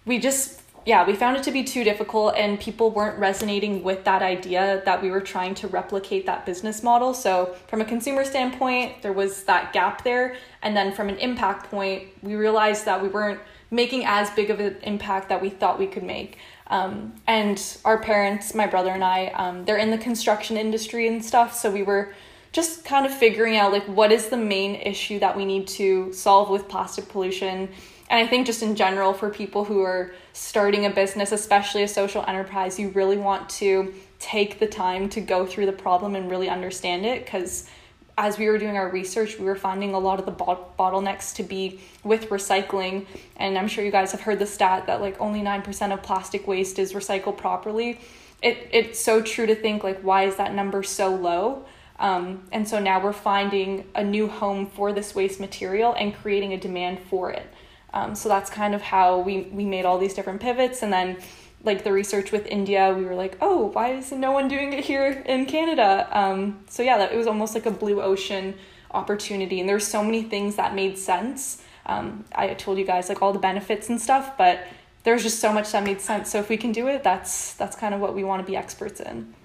we 0.06 0.20
just 0.20 0.61
yeah, 0.86 1.06
we 1.06 1.16
found 1.16 1.38
it 1.38 1.44
to 1.44 1.52
be 1.52 1.64
too 1.64 1.84
difficult 1.84 2.36
and 2.36 2.60
people 2.60 2.90
weren't 2.90 3.20
resonating 3.20 3.84
with 3.84 4.04
that 4.06 4.24
idea 4.24 4.82
that 4.86 5.02
we 5.02 5.12
were 5.12 5.22
trying 5.22 5.54
to 5.56 5.68
replicate 5.68 6.26
that 6.26 6.46
business 6.46 6.82
model. 6.82 7.14
So, 7.14 7.56
from 7.68 7.82
a 7.82 7.86
consumer 7.86 8.26
standpoint, 8.26 9.02
there 9.04 9.14
was 9.14 9.44
that 9.44 9.74
gap 9.74 10.04
there. 10.04 10.36
And 10.64 10.76
then 10.76 10.92
from 10.92 11.10
an 11.10 11.18
impact 11.18 11.70
point, 11.70 12.08
we 12.24 12.36
realized 12.36 12.86
that 12.86 13.02
we 13.02 13.10
weren't 13.10 13.40
making 13.70 14.06
as 14.06 14.30
big 14.32 14.50
of 14.50 14.60
an 14.60 14.78
impact 14.82 15.30
that 15.30 15.42
we 15.42 15.50
thought 15.50 15.78
we 15.78 15.88
could 15.88 16.04
make. 16.04 16.40
Um, 16.68 17.14
and 17.28 17.62
our 17.86 18.00
parents, 18.00 18.56
my 18.56 18.66
brother 18.66 18.90
and 18.90 19.04
I, 19.04 19.28
um, 19.28 19.66
they're 19.66 19.78
in 19.78 19.92
the 19.92 19.98
construction 19.98 20.58
industry 20.58 21.08
and 21.08 21.24
stuff. 21.24 21.54
So, 21.56 21.70
we 21.70 21.84
were 21.84 22.12
just 22.52 22.84
kind 22.84 23.06
of 23.06 23.14
figuring 23.14 23.58
out 23.58 23.72
like 23.72 23.86
what 23.86 24.12
is 24.12 24.30
the 24.30 24.38
main 24.38 24.76
issue 24.76 25.20
that 25.20 25.36
we 25.36 25.46
need 25.46 25.68
to 25.68 26.12
solve 26.14 26.50
with 26.50 26.68
plastic 26.68 27.08
pollution 27.10 27.70
and 28.12 28.20
I 28.20 28.30
think 28.30 28.46
just 28.46 28.62
in 28.62 28.76
general 28.76 29.14
for 29.14 29.30
people 29.30 29.64
who 29.64 29.82
are 29.84 30.14
starting 30.34 30.86
a 30.86 30.90
business, 30.90 31.32
especially 31.32 31.84
a 31.84 31.88
social 31.88 32.26
enterprise, 32.28 32.78
you 32.78 32.90
really 32.90 33.16
want 33.16 33.50
to 33.52 33.94
take 34.20 34.60
the 34.60 34.68
time 34.68 35.08
to 35.10 35.22
go 35.22 35.46
through 35.46 35.66
the 35.66 35.72
problem 35.72 36.16
and 36.16 36.30
really 36.30 36.50
understand 36.50 37.06
it 37.06 37.24
because 37.24 37.70
as 38.18 38.38
we 38.38 38.50
were 38.50 38.58
doing 38.58 38.76
our 38.76 38.90
research, 38.90 39.40
we 39.40 39.46
were 39.46 39.56
finding 39.56 39.94
a 39.94 40.00
lot 40.00 40.20
of 40.20 40.26
the 40.26 40.32
bottlenecks 40.34 41.34
to 41.36 41.44
be 41.44 41.80
with 42.04 42.28
recycling. 42.28 43.06
And 43.38 43.58
I'm 43.58 43.70
sure 43.70 43.82
you 43.86 43.92
guys 43.92 44.12
have 44.12 44.20
heard 44.20 44.40
the 44.40 44.46
stat 44.46 44.88
that 44.88 45.00
like 45.00 45.20
only 45.22 45.40
9% 45.40 45.94
of 45.94 46.04
plastic 46.04 46.46
waste 46.46 46.80
is 46.80 46.92
recycled 46.92 47.38
properly. 47.38 48.02
It, 48.44 48.68
it's 48.74 49.00
so 49.00 49.22
true 49.22 49.46
to 49.46 49.56
think 49.56 49.86
like, 49.86 50.02
why 50.02 50.24
is 50.24 50.36
that 50.36 50.54
number 50.54 50.84
so 50.84 51.16
low? 51.16 51.66
Um, 52.02 52.44
and 52.52 52.68
so 52.68 52.80
now 52.80 53.02
we're 53.02 53.14
finding 53.14 53.86
a 53.94 54.04
new 54.04 54.28
home 54.28 54.66
for 54.66 54.92
this 54.92 55.14
waste 55.14 55.40
material 55.40 55.94
and 55.94 56.14
creating 56.14 56.52
a 56.52 56.58
demand 56.58 57.00
for 57.00 57.30
it. 57.30 57.46
Um, 57.94 58.16
so 58.16 58.28
that's 58.28 58.50
kind 58.50 58.74
of 58.74 58.82
how 58.82 59.20
we, 59.20 59.44
we 59.54 59.66
made 59.66 59.86
all 59.86 60.00
these 60.00 60.16
different 60.16 60.42
pivots. 60.42 60.82
And 60.82 60.92
then, 60.92 61.18
like 61.64 61.84
the 61.84 61.92
research 61.92 62.32
with 62.32 62.48
India, 62.48 62.92
we 62.98 63.06
were 63.06 63.14
like, 63.14 63.38
oh, 63.40 63.68
why 63.68 63.94
is 63.94 64.12
no 64.12 64.32
one 64.32 64.48
doing 64.48 64.74
it 64.74 64.84
here 64.84 65.24
in 65.28 65.46
Canada? 65.46 66.10
Um, 66.12 66.64
so 66.68 66.82
yeah, 66.82 66.98
that 66.98 67.14
it 67.14 67.18
was 67.18 67.28
almost 67.28 67.54
like 67.54 67.68
a 67.68 67.72
blue 67.72 68.02
ocean 68.02 68.56
opportunity. 68.90 69.60
And 69.60 69.70
there's 69.70 69.86
so 69.86 70.04
many 70.04 70.24
things 70.24 70.56
that 70.56 70.74
made 70.74 70.98
sense. 70.98 71.62
Um, 71.86 72.26
I 72.34 72.56
told 72.56 72.80
you 72.80 72.86
guys 72.86 73.10
like 73.10 73.22
all 73.22 73.32
the 73.32 73.40
benefits 73.40 73.90
and 73.90 74.02
stuff, 74.02 74.36
but 74.40 74.66
there's 75.04 75.22
just 75.22 75.40
so 75.40 75.54
much 75.54 75.72
that 75.72 75.84
made 75.84 76.02
sense. 76.02 76.32
So 76.32 76.40
if 76.40 76.50
we 76.50 76.58
can 76.58 76.72
do 76.72 76.88
it, 76.88 77.04
that's 77.04 77.54
that's 77.54 77.76
kind 77.76 77.94
of 77.94 78.02
what 78.02 78.16
we 78.16 78.24
want 78.24 78.44
to 78.44 78.52
be 78.52 78.58
experts 78.58 79.00
in. 79.00 79.36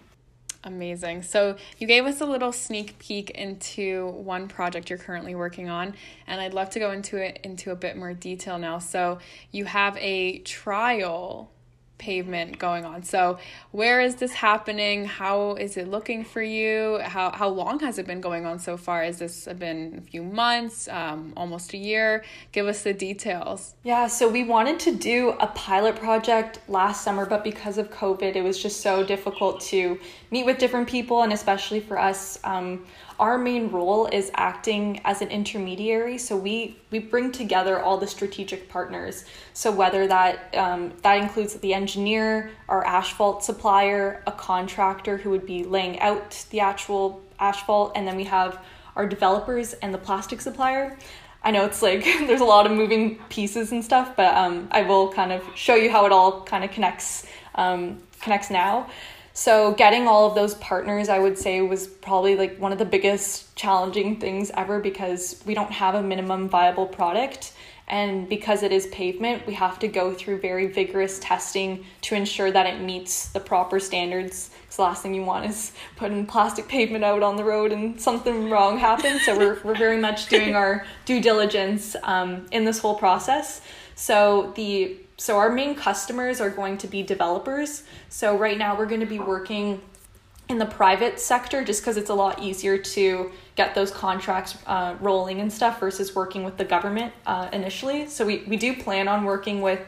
Amazing. 0.65 1.23
So, 1.23 1.57
you 1.79 1.87
gave 1.87 2.07
us 2.07 2.21
a 2.21 2.27
little 2.27 2.51
sneak 2.51 2.99
peek 2.99 3.31
into 3.31 4.09
one 4.09 4.49
project 4.49 4.91
you're 4.91 4.99
currently 4.99 5.35
working 5.35 5.69
on, 5.69 5.95
and 6.27 6.41
I'd 6.41 6.55
love 6.55 6.71
to 6.71 6.79
go 6.79 6.91
into 6.91 7.19
it 7.19 7.41
into 7.45 7.71
a 7.71 7.77
bit 7.77 7.97
more 7.97 8.13
detail 8.13 8.59
now. 8.59 8.79
So, 8.79 9.19
you 9.53 9.67
have 9.67 9.97
a 9.99 10.39
trial 10.41 11.51
pavement 11.99 12.59
going 12.59 12.85
on. 12.85 13.03
So, 13.03 13.39
where 13.73 14.01
is 14.01 14.17
this 14.17 14.33
happening? 14.33 15.05
How 15.05 15.55
is 15.55 15.77
it 15.77 15.89
looking 15.89 16.25
for 16.25 16.43
you? 16.43 17.01
How 17.03 17.31
how 17.31 17.49
long 17.49 17.81
has 17.81 17.99
it 17.99 18.07
been 18.07 18.21
going 18.21 18.47
on 18.47 18.59
so 18.59 18.77
far? 18.77 19.03
Has 19.03 19.19
this 19.19 19.49
been 19.59 19.95
a 19.99 20.01
few 20.01 20.23
months, 20.23 20.89
um, 20.89 21.33
almost 21.37 21.73
a 21.73 21.77
year? 21.77 22.25
Give 22.53 22.67
us 22.67 22.83
the 22.83 22.93
details. 22.93 23.75
Yeah, 23.85 24.07
so 24.07 24.29
we 24.29 24.45
wanted 24.45 24.79
to 24.81 24.95
do 24.95 25.31
a 25.41 25.47
pilot 25.49 25.97
project 25.97 26.61
last 26.69 27.03
summer, 27.03 27.27
but 27.27 27.43
because 27.43 27.79
of 27.79 27.91
COVID, 27.91 28.37
it 28.37 28.43
was 28.43 28.63
just 28.63 28.81
so 28.81 29.05
difficult 29.05 29.61
to 29.63 29.99
meet 30.31 30.45
with 30.45 30.59
different 30.59 30.89
people, 30.89 31.23
and 31.23 31.33
especially 31.33 31.81
for 31.81 31.99
us. 31.99 32.39
Um, 32.45 32.85
our 33.19 33.39
main 33.39 33.71
role 33.71 34.07
is 34.07 34.31
acting 34.35 35.01
as 35.05 35.23
an 35.23 35.29
intermediary 35.29 36.19
so 36.19 36.37
we 36.37 36.77
we 36.91 36.99
bring 36.99 37.33
together 37.33 37.81
all 37.81 37.99
the 37.99 38.07
strategic 38.07 38.69
partners 38.69 39.25
so 39.53 39.71
whether 39.71 40.07
that 40.07 40.55
um, 40.57 40.93
that 41.03 41.19
includes 41.19 41.55
the 41.55 41.73
engineer 41.73 42.51
our 42.69 42.85
asphalt 42.87 43.43
supplier 43.43 44.23
a 44.27 44.33
contractor 44.33 45.17
who 45.17 45.31
would 45.31 45.47
be 45.47 45.65
laying 45.65 45.99
out 46.01 46.45
the 46.51 46.61
actual 46.61 47.23
asphalt 47.39 47.93
and 47.95 48.07
then 48.07 48.17
we 48.17 48.25
have 48.25 48.63
our 48.97 49.07
developers 49.07 49.73
and 49.75 49.93
the 49.93 49.99
plastic 49.99 50.41
supplier 50.41 50.97
I 51.43 51.53
know 51.53 51.65
it's 51.65 51.81
like 51.81 52.03
there's 52.27 52.41
a 52.41 52.45
lot 52.45 52.67
of 52.67 52.73
moving 52.73 53.21
pieces 53.29 53.71
and 53.71 53.85
stuff, 53.85 54.17
but 54.17 54.35
um, 54.35 54.67
I 54.73 54.83
will 54.83 55.13
kind 55.13 55.31
of 55.31 55.45
show 55.55 55.77
you 55.77 55.93
how 55.93 56.05
it 56.05 56.11
all 56.11 56.43
kind 56.43 56.65
of 56.65 56.73
connects 56.73 57.25
um, 57.55 58.03
connects 58.21 58.51
now. 58.51 58.89
So 59.37 59.75
getting 59.75 60.09
all 60.09 60.27
of 60.27 60.35
those 60.35 60.55
partners, 60.55 61.11
I 61.11 61.19
would 61.19 61.37
say, 61.37 61.61
was 61.61 61.87
probably 61.87 62.37
like 62.37 62.57
one 62.57 62.73
of 62.73 62.79
the 62.79 62.87
biggest 62.87 63.55
challenging 63.55 64.19
things 64.19 64.51
ever 64.55 64.81
because 64.81 65.43
we 65.45 65.53
don't 65.53 65.73
have 65.73 65.95
a 65.95 66.03
minimum 66.03 66.49
viable 66.49 66.87
product. 66.87 67.53
And 67.87 68.31
because 68.31 68.63
it 68.63 68.73
is 68.73 68.87
pavement, 68.87 69.47
we 69.47 69.53
have 69.53 69.79
to 69.81 69.89
go 69.89 70.15
through 70.15 70.41
very 70.41 70.69
vigorous 70.69 71.19
testing 71.19 71.85
to 72.01 72.15
ensure 72.15 72.51
that 72.51 72.65
it 72.65 72.81
meets 72.81 73.29
the 73.29 73.41
proper 73.41 73.79
standards. 73.79 74.49
Because 74.63 74.77
the 74.77 74.83
last 74.83 75.03
thing 75.03 75.13
you 75.13 75.23
want 75.23 75.45
is 75.45 75.73
putting 75.97 76.25
plastic 76.25 76.67
pavement 76.67 77.05
out 77.05 77.23
on 77.23 77.37
the 77.37 77.45
road 77.45 77.73
and 77.73 78.01
something 78.01 78.49
wrong 78.49 78.79
happens. 78.79 79.27
So 79.27 79.37
we're, 79.37 79.61
we're 79.63 79.77
very 79.77 79.99
much 79.99 80.29
doing 80.29 80.55
our 80.55 80.87
due 81.05 81.21
diligence 81.21 81.95
um, 82.05 82.47
in 82.53 82.65
this 82.65 82.79
whole 82.79 82.95
process. 82.95 83.61
So 83.97 84.55
the 84.57 84.97
so 85.17 85.39
our 85.39 85.51
main 85.51 85.75
customers 85.75 86.41
are 86.41 86.51
going 86.51 86.79
to 86.79 86.87
be 86.87 87.03
developers. 87.03 87.85
So 88.09 88.37
right 88.37 88.59
now 88.59 88.77
we're 88.77 88.87
going 88.87 89.01
to 89.01 89.07
be 89.07 89.19
working 89.19 89.81
in 90.49 90.59
the 90.59 90.67
private 90.67 91.19
sector 91.19 91.65
just 91.65 91.83
because 91.83 91.97
it's 91.97 92.11
a 92.11 92.15
lot 92.15 92.41
easier 92.41 92.79
to 92.79 93.33
get 93.57 93.75
those 93.75 93.91
contracts 93.91 94.59
uh, 94.67 94.95
rolling 95.01 95.41
and 95.41 95.53
stuff 95.53 95.81
versus 95.81 96.15
working 96.15 96.45
with 96.45 96.57
the 96.57 96.65
government 96.65 97.13
uh, 97.27 97.49
initially. 97.53 98.07
So 98.07 98.25
we, 98.25 98.45
we 98.47 98.57
do 98.57 98.77
plan 98.77 99.09
on 99.09 99.25
working 99.25 99.61
with 99.61 99.81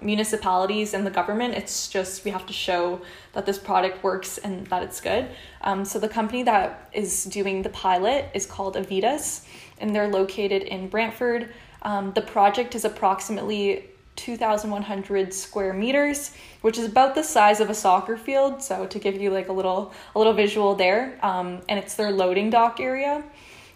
municipalities 0.00 0.94
and 0.94 1.06
the 1.06 1.10
government. 1.10 1.54
It's 1.54 1.88
just 1.88 2.24
we 2.24 2.30
have 2.30 2.46
to 2.46 2.52
show 2.52 3.00
that 3.32 3.44
this 3.44 3.58
product 3.58 4.02
works 4.02 4.38
and 4.38 4.66
that 4.68 4.82
it's 4.82 5.00
good. 5.00 5.28
Um, 5.62 5.84
so 5.84 5.98
the 5.98 6.08
company 6.08 6.42
that 6.44 6.88
is 6.92 7.24
doing 7.24 7.62
the 7.62 7.70
pilot 7.70 8.30
is 8.34 8.46
called 8.46 8.76
Avitas, 8.76 9.44
and 9.78 9.94
they're 9.94 10.08
located 10.08 10.62
in 10.62 10.88
Brantford. 10.88 11.52
Um, 11.82 12.12
the 12.12 12.22
project 12.22 12.74
is 12.74 12.84
approximately 12.84 13.90
2,100 14.16 15.32
square 15.32 15.72
meters, 15.72 16.32
which 16.62 16.78
is 16.78 16.86
about 16.86 17.14
the 17.14 17.22
size 17.22 17.60
of 17.60 17.70
a 17.70 17.74
soccer 17.74 18.16
field. 18.16 18.62
So 18.62 18.86
to 18.86 18.98
give 18.98 19.20
you 19.20 19.30
like 19.30 19.48
a 19.48 19.52
little 19.52 19.92
a 20.14 20.18
little 20.18 20.32
visual 20.32 20.74
there, 20.74 21.18
um, 21.22 21.62
and 21.68 21.78
it's 21.78 21.94
their 21.94 22.10
loading 22.10 22.50
dock 22.50 22.80
area. 22.80 23.22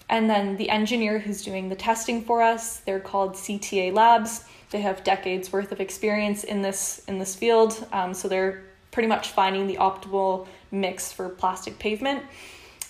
And 0.09 0.28
then 0.28 0.56
the 0.56 0.68
engineer 0.70 1.20
who's 1.20 1.42
doing 1.42 1.68
the 1.68 1.76
testing 1.76 2.23
for 2.23 2.42
us, 2.42 2.78
they're 2.78 3.00
called 3.00 3.35
CTA 3.35 3.92
Labs. 3.92 4.44
They 4.70 4.80
have 4.80 5.04
decades 5.04 5.52
worth 5.52 5.70
of 5.70 5.80
experience 5.80 6.42
in 6.44 6.62
this 6.62 7.02
in 7.06 7.18
this 7.18 7.35
field, 7.35 7.87
um, 7.92 8.14
so 8.14 8.28
they're 8.28 8.64
pretty 8.90 9.09
much 9.09 9.30
finding 9.30 9.66
the 9.66 9.76
optimal 9.76 10.49
mix 10.70 11.12
for 11.12 11.28
plastic 11.28 11.78
pavement. 11.78 12.25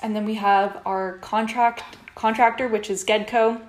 And 0.02 0.16
then 0.16 0.24
we 0.24 0.34
have 0.34 0.80
our 0.86 1.18
contract 1.18 1.96
contractor, 2.14 2.68
which 2.68 2.90
is 2.90 3.04
Gedco, 3.04 3.60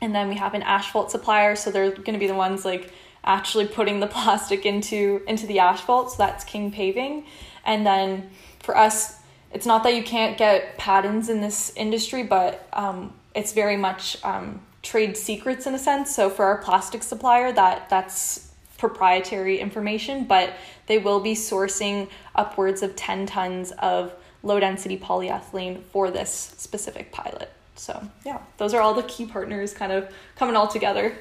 and 0.00 0.14
then 0.14 0.28
we 0.28 0.34
have 0.34 0.54
an 0.54 0.62
asphalt 0.62 1.10
supplier, 1.10 1.54
so 1.56 1.70
they're 1.70 1.90
going 1.90 2.12
to 2.14 2.18
be 2.18 2.26
the 2.26 2.34
ones 2.34 2.64
like 2.64 2.92
actually 3.24 3.66
putting 3.66 4.00
the 4.00 4.06
plastic 4.18 4.66
into 4.66 5.22
into 5.26 5.46
the 5.46 5.58
asphalt 5.58 6.12
so 6.12 6.16
that's 6.18 6.44
king 6.44 6.70
paving. 6.70 7.24
And 7.64 7.86
then 7.86 8.30
for 8.60 8.76
us 8.76 9.18
it's 9.52 9.66
not 9.66 9.82
that 9.82 9.94
you 9.94 10.02
can't 10.02 10.38
get 10.38 10.78
patents 10.78 11.28
in 11.28 11.40
this 11.40 11.72
industry 11.76 12.22
but 12.22 12.68
um, 12.72 13.12
it's 13.34 13.52
very 13.52 13.76
much 13.76 14.22
um, 14.24 14.60
trade 14.82 15.16
secrets 15.16 15.66
in 15.66 15.74
a 15.74 15.78
sense. 15.78 16.14
So 16.14 16.30
for 16.30 16.44
our 16.44 16.58
plastic 16.58 17.02
supplier 17.02 17.52
that 17.52 17.88
that's 17.88 18.50
proprietary 18.78 19.58
information 19.58 20.24
but 20.24 20.54
they 20.86 20.98
will 20.98 21.20
be 21.20 21.34
sourcing 21.34 22.08
upwards 22.34 22.82
of 22.82 22.96
10 22.96 23.26
tons 23.26 23.70
of 23.78 24.12
low 24.42 24.58
density 24.58 24.98
polyethylene 24.98 25.80
for 25.84 26.10
this 26.10 26.54
specific 26.56 27.12
pilot. 27.12 27.52
So 27.76 28.08
yeah 28.26 28.40
those 28.56 28.74
are 28.74 28.80
all 28.80 28.94
the 28.94 29.04
key 29.04 29.26
partners 29.26 29.72
kind 29.72 29.92
of 29.92 30.12
coming 30.34 30.56
all 30.56 30.66
together 30.66 31.16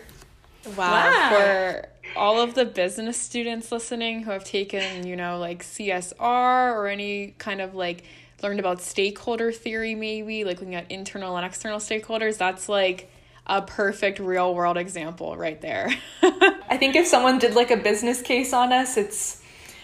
Wow. 0.66 0.76
wow. 0.78 1.30
For 1.30 1.88
all 2.16 2.42
of 2.42 2.54
the 2.54 2.66
business 2.66 3.18
students 3.18 3.72
listening 3.72 4.24
who 4.24 4.32
have 4.32 4.44
taken, 4.44 5.06
you 5.06 5.16
know, 5.16 5.38
like 5.40 5.64
CSR 5.64 6.76
or 6.76 6.88
any 6.88 7.36
kind 7.38 7.62
of 7.62 7.76
like 7.76 8.04
learned 8.44 8.60
about 8.60 8.82
stakeholder 8.82 9.52
theory, 9.52 9.96
maybe 9.96 10.44
like 10.44 10.60
looking 10.60 10.76
at 10.76 10.90
internal 10.92 11.38
and 11.38 11.46
external 11.46 11.80
stakeholders, 11.80 12.38
that's 12.38 12.68
like 12.68 13.10
a 13.48 13.62
perfect 13.62 14.20
real 14.20 14.54
world 14.54 14.78
example 14.78 15.36
right 15.36 15.62
there. 15.62 15.90
I 16.22 16.78
think 16.78 16.96
if 16.96 17.08
someone 17.08 17.40
did 17.40 17.56
like 17.56 17.72
a 17.72 17.78
business 17.78 18.22
case 18.22 18.54
on 18.54 18.72
us, 18.72 18.98
it's 18.98 19.41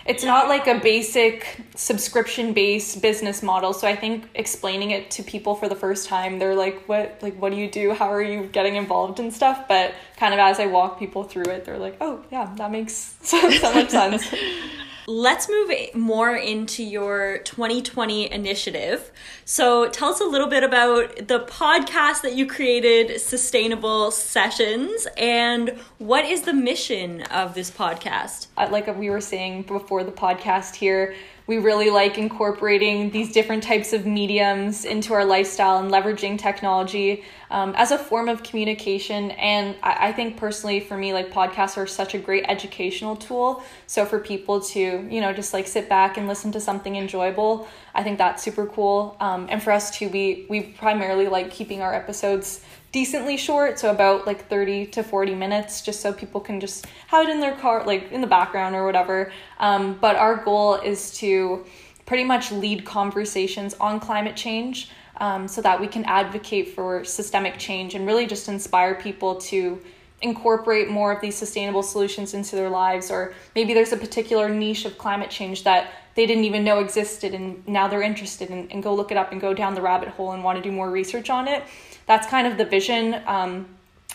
it's 0.07 0.23
not 0.23 0.47
like 0.47 0.67
a 0.67 0.79
basic 0.79 1.61
subscription 1.75 2.53
based 2.53 3.01
business 3.01 3.43
model 3.43 3.73
so 3.73 3.87
i 3.87 3.95
think 3.95 4.29
explaining 4.35 4.91
it 4.91 5.11
to 5.11 5.21
people 5.23 5.53
for 5.55 5.67
the 5.67 5.75
first 5.75 6.07
time 6.07 6.39
they're 6.39 6.55
like 6.55 6.87
what 6.87 7.19
like 7.21 7.35
what 7.39 7.51
do 7.51 7.57
you 7.57 7.69
do? 7.69 7.93
How 7.93 8.11
are 8.11 8.21
you 8.21 8.45
getting 8.47 8.75
involved 8.75 9.19
and 9.19 9.33
stuff? 9.33 9.67
But 9.67 9.93
kind 10.17 10.33
of 10.33 10.39
as 10.39 10.59
i 10.59 10.65
walk 10.65 10.99
people 10.99 11.23
through 11.23 11.45
it 11.45 11.65
they're 11.65 11.77
like 11.77 11.97
oh 12.01 12.23
yeah 12.31 12.51
that 12.55 12.71
makes 12.71 13.15
so, 13.21 13.49
so 13.61 13.73
much 13.73 13.89
sense 13.89 14.27
Let's 15.09 15.47
move 15.47 15.71
more 15.95 16.35
into 16.35 16.83
your 16.83 17.37
2020 17.45 18.29
initiative. 18.29 19.09
So, 19.45 19.87
tell 19.87 20.09
us 20.09 20.19
a 20.19 20.25
little 20.25 20.47
bit 20.49 20.65
about 20.65 21.29
the 21.29 21.45
podcast 21.47 22.23
that 22.23 22.35
you 22.35 22.45
created, 22.45 23.21
Sustainable 23.21 24.11
Sessions, 24.11 25.07
and 25.15 25.79
what 25.97 26.25
is 26.25 26.41
the 26.41 26.51
mission 26.51 27.21
of 27.21 27.53
this 27.53 27.71
podcast? 27.71 28.47
Uh, 28.57 28.67
like 28.69 28.93
we 28.97 29.09
were 29.09 29.21
saying 29.21 29.61
before 29.61 30.03
the 30.03 30.11
podcast 30.11 30.75
here, 30.75 31.15
we 31.47 31.57
really 31.57 31.89
like 31.89 32.17
incorporating 32.17 33.09
these 33.09 33.31
different 33.31 33.63
types 33.63 33.93
of 33.93 34.05
mediums 34.05 34.83
into 34.83 35.13
our 35.13 35.23
lifestyle 35.23 35.79
and 35.79 35.89
leveraging 35.89 36.37
technology 36.37 37.23
um, 37.49 37.73
as 37.77 37.91
a 37.91 37.97
form 37.97 38.27
of 38.27 38.43
communication. 38.43 39.31
And 39.31 39.77
I, 39.81 40.09
I 40.09 40.11
think 40.11 40.35
personally, 40.35 40.81
for 40.81 40.97
me, 40.97 41.13
like 41.13 41.31
podcasts 41.31 41.77
are 41.77 41.87
such 41.87 42.13
a 42.13 42.17
great 42.17 42.43
educational 42.49 43.15
tool. 43.15 43.63
So 43.87 44.05
for 44.05 44.19
people 44.19 44.59
to, 44.61 45.07
you 45.09 45.21
know, 45.21 45.31
just 45.31 45.53
like 45.53 45.67
sit 45.67 45.87
back 45.87 46.17
and 46.17 46.27
listen 46.27 46.51
to 46.51 46.59
something 46.59 46.97
enjoyable, 46.97 47.69
I 47.95 48.03
think 48.03 48.17
that's 48.17 48.43
super 48.43 48.65
cool. 48.65 49.15
Um, 49.21 49.47
and 49.49 49.63
for 49.63 49.71
us 49.71 49.89
too, 49.89 50.09
we 50.09 50.45
we 50.49 50.61
primarily 50.61 51.29
like 51.29 51.49
keeping 51.49 51.81
our 51.81 51.93
episodes 51.93 52.61
decently 52.97 53.37
short, 53.37 53.77
so 53.77 53.91
about 53.91 54.25
like 54.25 54.49
30 54.49 54.87
to 54.87 55.03
40 55.03 55.35
minutes, 55.35 55.83
just 55.83 56.01
so 56.01 56.11
people 56.11 56.41
can 56.41 56.59
just 56.59 56.87
have 57.05 57.27
it 57.27 57.29
in 57.29 57.39
their 57.39 57.55
car, 57.55 57.85
like 57.85 58.11
in 58.11 58.21
the 58.21 58.31
background 58.37 58.75
or 58.75 58.83
whatever. 58.87 59.31
Um, 59.59 59.99
but 60.01 60.15
our 60.15 60.37
goal 60.43 60.73
is 60.77 61.11
to 61.19 61.63
pretty 62.07 62.23
much 62.23 62.51
lead 62.51 62.85
conversations 62.85 63.75
on 63.75 63.99
climate 63.99 64.35
change 64.35 64.89
um, 65.17 65.47
so 65.47 65.61
that 65.61 65.79
we 65.79 65.85
can 65.85 66.05
advocate 66.05 66.73
for 66.73 67.03
systemic 67.03 67.59
change 67.59 67.93
and 67.93 68.07
really 68.07 68.25
just 68.25 68.49
inspire 68.49 68.95
people 68.95 69.35
to 69.51 69.79
incorporate 70.23 70.89
more 70.89 71.11
of 71.11 71.21
these 71.21 71.35
sustainable 71.35 71.83
solutions 71.83 72.33
into 72.33 72.55
their 72.55 72.71
lives 72.71 73.11
or 73.11 73.35
maybe 73.53 73.75
there's 73.75 73.93
a 73.93 73.97
particular 73.97 74.49
niche 74.49 74.85
of 74.85 74.97
climate 74.97 75.29
change 75.29 75.63
that 75.63 75.91
they 76.17 76.25
didn't 76.25 76.43
even 76.43 76.65
know 76.65 76.79
existed 76.79 77.33
and 77.33 77.65
now 77.65 77.87
they're 77.87 78.01
interested 78.01 78.49
in, 78.49 78.69
and 78.71 78.83
go 78.83 78.93
look 78.93 79.11
it 79.11 79.17
up 79.17 79.31
and 79.31 79.39
go 79.39 79.53
down 79.53 79.73
the 79.73 79.81
rabbit 79.81 80.09
hole 80.09 80.33
and 80.33 80.43
want 80.43 80.57
to 80.57 80.61
do 80.61 80.71
more 80.71 80.91
research 80.91 81.29
on 81.29 81.47
it 81.47 81.63
that's 82.07 82.25
kind 82.25 82.47
of 82.47 82.57
the 82.57 82.65
vision. 82.65 83.21
Um, 83.27 83.67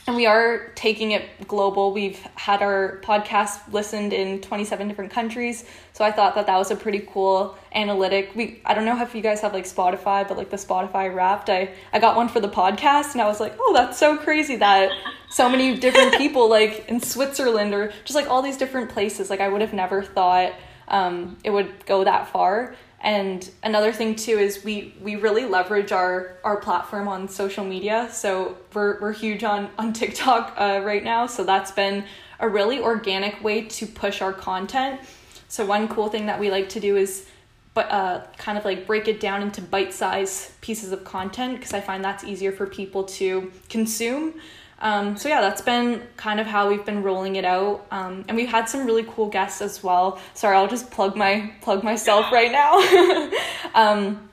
and 0.08 0.16
we 0.16 0.26
are 0.26 0.72
taking 0.74 1.12
it 1.12 1.46
global. 1.46 1.92
We've 1.92 2.18
had 2.34 2.60
our 2.60 3.00
podcast 3.04 3.72
listened 3.72 4.12
in 4.12 4.40
27 4.40 4.88
different 4.88 5.12
countries. 5.12 5.64
So 5.92 6.04
I 6.04 6.10
thought 6.10 6.34
that 6.34 6.46
that 6.46 6.56
was 6.56 6.72
a 6.72 6.76
pretty 6.76 7.06
cool 7.08 7.56
analytic. 7.72 8.32
We 8.34 8.60
I 8.64 8.74
don't 8.74 8.84
know 8.84 9.00
if 9.00 9.14
you 9.14 9.20
guys 9.20 9.40
have 9.42 9.52
like 9.52 9.64
Spotify, 9.64 10.26
but 10.26 10.36
like 10.36 10.50
the 10.50 10.56
Spotify 10.56 11.14
Wrapped, 11.14 11.48
I 11.50 11.72
I 11.92 12.00
got 12.00 12.16
one 12.16 12.28
for 12.28 12.40
the 12.40 12.48
podcast 12.48 13.12
and 13.12 13.20
I 13.20 13.28
was 13.28 13.38
like, 13.38 13.54
"Oh, 13.60 13.72
that's 13.74 13.96
so 13.96 14.16
crazy 14.16 14.56
that 14.56 14.90
so 15.30 15.48
many 15.48 15.78
different 15.78 16.16
people 16.16 16.50
like 16.50 16.88
in 16.88 17.00
Switzerland 17.00 17.72
or 17.72 17.92
just 18.04 18.16
like 18.16 18.28
all 18.28 18.42
these 18.42 18.56
different 18.56 18.90
places. 18.90 19.30
Like 19.30 19.40
I 19.40 19.46
would 19.46 19.60
have 19.60 19.72
never 19.72 20.02
thought 20.02 20.52
um, 20.92 21.36
it 21.42 21.50
would 21.50 21.84
go 21.86 22.04
that 22.04 22.28
far. 22.28 22.76
And 23.00 23.50
another 23.64 23.92
thing 23.92 24.14
too 24.14 24.38
is 24.38 24.62
we 24.62 24.94
we 25.00 25.16
really 25.16 25.44
leverage 25.44 25.90
our 25.90 26.36
our 26.44 26.58
platform 26.58 27.08
on 27.08 27.28
social 27.28 27.64
media. 27.64 28.08
So 28.12 28.56
we're 28.72 29.00
we're 29.00 29.12
huge 29.12 29.42
on 29.42 29.70
on 29.76 29.92
TikTok 29.92 30.54
uh, 30.56 30.80
right 30.84 31.02
now. 31.02 31.26
So 31.26 31.42
that's 31.42 31.72
been 31.72 32.04
a 32.38 32.48
really 32.48 32.78
organic 32.80 33.42
way 33.42 33.62
to 33.62 33.86
push 33.86 34.22
our 34.22 34.32
content. 34.32 35.00
So 35.48 35.66
one 35.66 35.88
cool 35.88 36.08
thing 36.08 36.26
that 36.26 36.38
we 36.38 36.50
like 36.50 36.68
to 36.70 36.80
do 36.80 36.96
is 36.96 37.26
but 37.74 37.90
uh, 37.90 38.22
kind 38.36 38.58
of 38.58 38.64
like 38.64 38.86
break 38.86 39.08
it 39.08 39.18
down 39.18 39.42
into 39.42 39.62
bite-sized 39.62 40.60
pieces 40.60 40.92
of 40.92 41.04
content 41.04 41.56
because 41.56 41.72
I 41.72 41.80
find 41.80 42.04
that's 42.04 42.22
easier 42.22 42.52
for 42.52 42.66
people 42.66 43.04
to 43.04 43.50
consume. 43.70 44.34
Um, 44.82 45.16
so 45.16 45.28
yeah, 45.28 45.40
that's 45.40 45.62
been 45.62 46.02
kind 46.16 46.40
of 46.40 46.46
how 46.46 46.68
we've 46.68 46.84
been 46.84 47.02
rolling 47.02 47.36
it 47.36 47.44
out, 47.44 47.86
um, 47.92 48.24
and 48.26 48.36
we've 48.36 48.48
had 48.48 48.68
some 48.68 48.84
really 48.84 49.04
cool 49.04 49.28
guests 49.28 49.62
as 49.62 49.82
well. 49.82 50.20
Sorry, 50.34 50.56
I'll 50.56 50.68
just 50.68 50.90
plug 50.90 51.16
my 51.16 51.52
plug 51.62 51.84
myself 51.84 52.32
right 52.32 52.50
now. 52.50 53.30
um, 53.74 54.28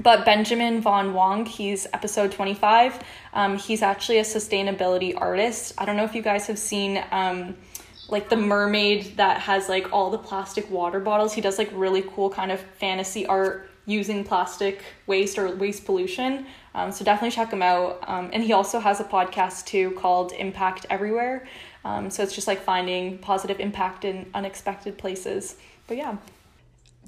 but 0.00 0.24
Benjamin 0.24 0.80
Von 0.80 1.12
Wong, 1.12 1.44
he's 1.44 1.88
episode 1.92 2.30
25. 2.30 3.00
Um, 3.34 3.58
he's 3.58 3.82
actually 3.82 4.18
a 4.18 4.22
sustainability 4.22 5.12
artist. 5.16 5.74
I 5.76 5.84
don't 5.84 5.96
know 5.96 6.04
if 6.04 6.14
you 6.14 6.22
guys 6.22 6.46
have 6.46 6.58
seen 6.58 7.02
um, 7.10 7.56
like 8.08 8.28
the 8.28 8.36
mermaid 8.36 9.16
that 9.16 9.40
has 9.40 9.68
like 9.68 9.92
all 9.92 10.10
the 10.10 10.18
plastic 10.18 10.70
water 10.70 11.00
bottles. 11.00 11.32
He 11.32 11.40
does 11.40 11.58
like 11.58 11.70
really 11.72 12.02
cool 12.02 12.30
kind 12.30 12.52
of 12.52 12.60
fantasy 12.60 13.26
art 13.26 13.68
using 13.86 14.22
plastic 14.22 14.82
waste 15.06 15.38
or 15.38 15.54
waste 15.56 15.84
pollution. 15.84 16.46
Um, 16.74 16.92
so 16.92 17.04
definitely 17.04 17.34
check 17.34 17.50
him 17.52 17.62
out. 17.62 17.98
Um, 18.06 18.30
and 18.32 18.42
he 18.42 18.52
also 18.52 18.78
has 18.78 19.00
a 19.00 19.04
podcast 19.04 19.66
too 19.66 19.92
called 19.92 20.32
Impact 20.32 20.86
Everywhere. 20.90 21.46
Um, 21.84 22.10
so 22.10 22.22
it's 22.22 22.34
just 22.34 22.46
like 22.46 22.60
finding 22.60 23.18
positive 23.18 23.60
impact 23.60 24.04
in 24.04 24.30
unexpected 24.34 24.98
places. 24.98 25.56
But 25.86 25.96
yeah. 25.96 26.16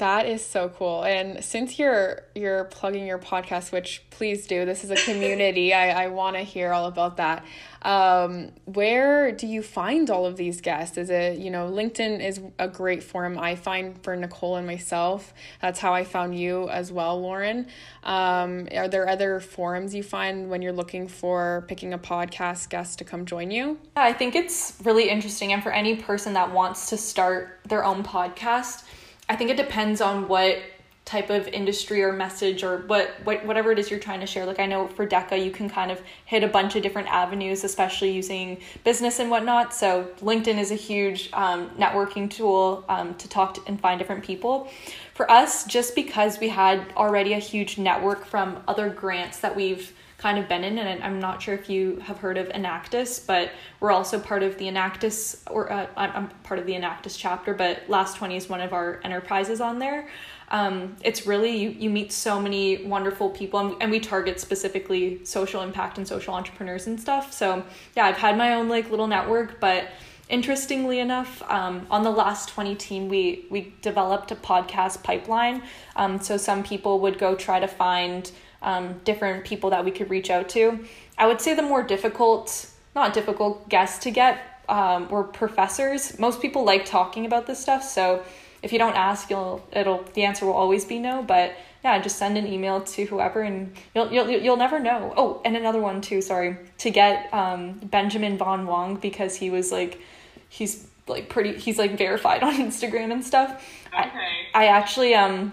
That 0.01 0.25
is 0.25 0.43
so 0.43 0.71
cool. 0.71 1.05
And 1.05 1.45
since 1.45 1.79
you're 1.79 2.23
you're 2.35 2.65
plugging 2.65 3.07
your 3.07 3.19
podcast, 3.19 3.71
which 3.71 4.03
please 4.09 4.47
do, 4.47 4.65
this 4.65 4.83
is 4.83 4.91
a 4.91 4.97
community. 4.97 5.75
I, 5.75 6.05
I 6.05 6.07
want 6.07 6.37
to 6.37 6.43
hear 6.43 6.73
all 6.73 6.87
about 6.87 7.19
that. 7.19 7.45
Um, 7.83 8.53
where 8.65 9.31
do 9.31 9.47
you 9.47 9.63
find 9.63 10.09
all 10.09 10.25
of 10.25 10.39
these 10.39 10.63
guests? 10.63 10.97
Is 10.97 11.11
it, 11.11 11.39
you 11.39 11.51
know, 11.51 11.71
LinkedIn 11.71 12.25
is 12.25 12.41
a 12.59 12.67
great 12.67 13.03
forum 13.03 13.39
I 13.39 13.57
find 13.57 14.03
for 14.03 14.17
Nicole 14.17 14.57
and 14.57 14.67
myself. 14.67 15.35
That's 15.61 15.79
how 15.79 15.93
I 15.93 16.05
found 16.05 16.39
you 16.39 16.71
as 16.71 16.91
well, 16.91 17.21
Lauren. 17.21 17.67
Um, 18.03 18.69
are 18.75 18.89
there 18.89 19.07
other 19.07 19.39
forums 19.39 19.95
you 19.95 20.03
find 20.03 20.49
when 20.49 20.63
you're 20.63 20.73
looking 20.73 21.09
for 21.09 21.67
picking 21.69 21.93
a 21.93 21.99
podcast 21.99 22.71
guest 22.71 22.99
to 23.01 23.05
come 23.05 23.27
join 23.27 23.51
you? 23.51 23.79
Yeah, 23.99 24.05
I 24.05 24.15
think 24.15 24.35
it's 24.35 24.79
really 24.83 25.11
interesting. 25.11 25.53
And 25.53 25.63
for 25.63 25.73
any 25.73 25.97
person 25.97 26.33
that 26.33 26.55
wants 26.55 26.89
to 26.89 26.97
start 26.97 27.61
their 27.69 27.85
own 27.85 28.03
podcast, 28.03 28.85
I 29.31 29.37
think 29.37 29.49
it 29.49 29.57
depends 29.57 30.01
on 30.01 30.27
what 30.27 30.59
type 31.05 31.31
of 31.31 31.47
industry 31.47 32.03
or 32.03 32.13
message 32.13 32.65
or 32.65 32.79
what, 32.89 33.11
what 33.23 33.47
whatever 33.47 33.71
it 33.71 33.79
is 33.79 33.89
you're 33.89 34.01
trying 34.01 34.19
to 34.19 34.27
share. 34.27 34.45
Like 34.45 34.59
I 34.59 34.67
know 34.67 34.89
for 34.89 35.07
DECA, 35.07 35.45
you 35.45 35.53
can 35.53 35.71
kind 35.71 35.93
of 35.93 36.03
hit 36.25 36.43
a 36.43 36.49
bunch 36.49 36.75
of 36.75 36.83
different 36.83 37.07
avenues, 37.07 37.63
especially 37.63 38.11
using 38.11 38.59
business 38.83 39.21
and 39.21 39.31
whatnot. 39.31 39.73
So 39.73 40.11
LinkedIn 40.21 40.59
is 40.59 40.73
a 40.73 40.75
huge 40.75 41.31
um, 41.33 41.71
networking 41.71 42.29
tool 42.29 42.85
um, 42.89 43.15
to 43.15 43.29
talk 43.29 43.55
to 43.55 43.61
and 43.69 43.81
find 43.81 44.01
different 44.01 44.25
people. 44.25 44.69
For 45.15 45.31
us, 45.31 45.65
just 45.65 45.95
because 45.95 46.41
we 46.41 46.49
had 46.49 46.93
already 46.97 47.35
a 47.35 47.39
huge 47.39 47.79
network 47.79 48.25
from 48.25 48.59
other 48.67 48.89
grants 48.91 49.39
that 49.41 49.55
we've 49.55 49.93
kind 50.21 50.39
of 50.39 50.49
been 50.49 50.65
in 50.65 50.79
and 50.79 51.03
i'm 51.03 51.19
not 51.19 51.41
sure 51.41 51.55
if 51.55 51.71
you 51.71 51.97
have 52.01 52.19
heard 52.19 52.37
of 52.37 52.47
enactus 52.49 53.19
but 53.19 53.51
we're 53.81 53.91
also 53.91 54.21
part 54.21 54.43
of 54.43 54.59
the 54.59 54.67
enactus 54.67 55.43
or 55.51 55.73
uh, 55.73 55.87
i'm 55.97 56.29
part 56.43 56.61
of 56.61 56.67
the 56.67 56.75
enactus 56.75 57.17
chapter 57.17 57.55
but 57.55 57.89
last 57.89 58.17
20 58.19 58.37
is 58.37 58.49
one 58.49 58.61
of 58.61 58.73
our 58.73 59.01
enterprises 59.05 59.61
on 59.61 59.79
there. 59.79 60.09
Um, 60.53 60.97
it's 61.03 61.27
really 61.27 61.57
you, 61.57 61.71
you 61.71 61.91
meet 61.91 62.13
so 62.13 62.41
many 62.41 62.85
wonderful 62.85 63.31
people 63.31 63.61
and, 63.61 63.77
and 63.81 63.91
we 63.91 64.01
target 64.01 64.41
specifically 64.41 65.25
social 65.25 65.63
impact 65.63 65.97
and 65.97 66.07
social 66.07 66.35
entrepreneurs 66.35 66.87
and 66.87 67.01
stuff. 67.01 67.33
So 67.33 67.65
yeah 67.97 68.05
i've 68.07 68.17
had 68.17 68.37
my 68.37 68.55
own 68.55 68.69
like 68.69 68.91
little 68.91 69.07
network 69.07 69.61
but 69.61 69.89
interestingly 70.29 70.99
enough 70.99 71.43
um, 71.51 71.87
on 71.91 72.03
the 72.05 72.11
last 72.11 72.49
20 72.51 72.75
team 72.77 73.09
we 73.09 73.47
we 73.51 73.75
developed 73.81 74.31
a 74.33 74.37
podcast 74.37 75.03
pipeline. 75.03 75.63
Um, 75.97 76.21
so 76.21 76.37
some 76.37 76.63
people 76.63 77.01
would 77.01 77.19
go 77.19 77.35
try 77.35 77.61
to 77.61 77.69
find 77.69 78.31
um, 78.63 79.01
different 79.05 79.45
people 79.45 79.71
that 79.71 79.85
we 79.85 79.91
could 79.91 80.11
reach 80.11 80.31
out 80.31 80.49
to. 80.51 80.85
I 81.19 81.27
would 81.27 81.41
say 81.41 81.55
the 81.55 81.63
more 81.63 81.83
difficult, 81.83 82.69
not 82.95 83.13
difficult 83.13 83.69
guests 83.69 83.99
to 84.05 84.11
get 84.11 84.63
um, 84.69 85.09
were 85.09 85.25
professors. 85.25 86.19
Most 86.19 86.41
people 86.41 86.65
like 86.65 86.85
talking 86.85 87.27
about 87.27 87.47
this 87.47 87.59
stuff, 87.59 87.83
so 87.83 88.23
if 88.63 88.73
you 88.73 88.79
don't 88.79 88.95
ask, 88.95 89.31
you'll 89.31 89.67
it'll 89.73 90.05
the 90.15 90.25
answer 90.25 90.47
will 90.47 90.53
always 90.53 90.85
be 90.85 90.99
no. 90.99 91.23
But 91.23 91.55
yeah, 91.83 91.99
just 91.99 92.17
send 92.17 92.37
an 92.37 92.47
email 92.47 92.81
to 92.83 93.05
whoever, 93.07 93.41
and 93.43 93.75
you'll 93.95 94.13
you'll 94.13 94.31
you'll 94.31 94.57
never 94.57 94.79
know. 94.79 95.15
Oh, 95.17 95.41
and 95.45 95.57
another 95.57 95.81
one 95.81 96.01
too. 96.01 96.21
Sorry 96.21 96.57
to 96.79 96.91
get 96.91 97.33
um, 97.33 97.73
Benjamin 97.83 98.37
Von 98.37 98.67
Wong 98.67 98.97
because 98.97 99.37
he 99.37 99.51
was 99.51 99.73
like 99.73 100.01
he's 100.49 100.87
like 101.07 101.29
pretty 101.29 101.57
he's 101.57 101.79
like 101.79 101.97
verified 101.97 102.43
on 102.49 102.55
Instagram 102.55 103.13
and 103.13 103.25
stuff. 103.25 103.51
Okay. 103.89 104.11
I, 104.55 104.65
I 104.65 104.67
actually 104.67 105.15
um 105.15 105.53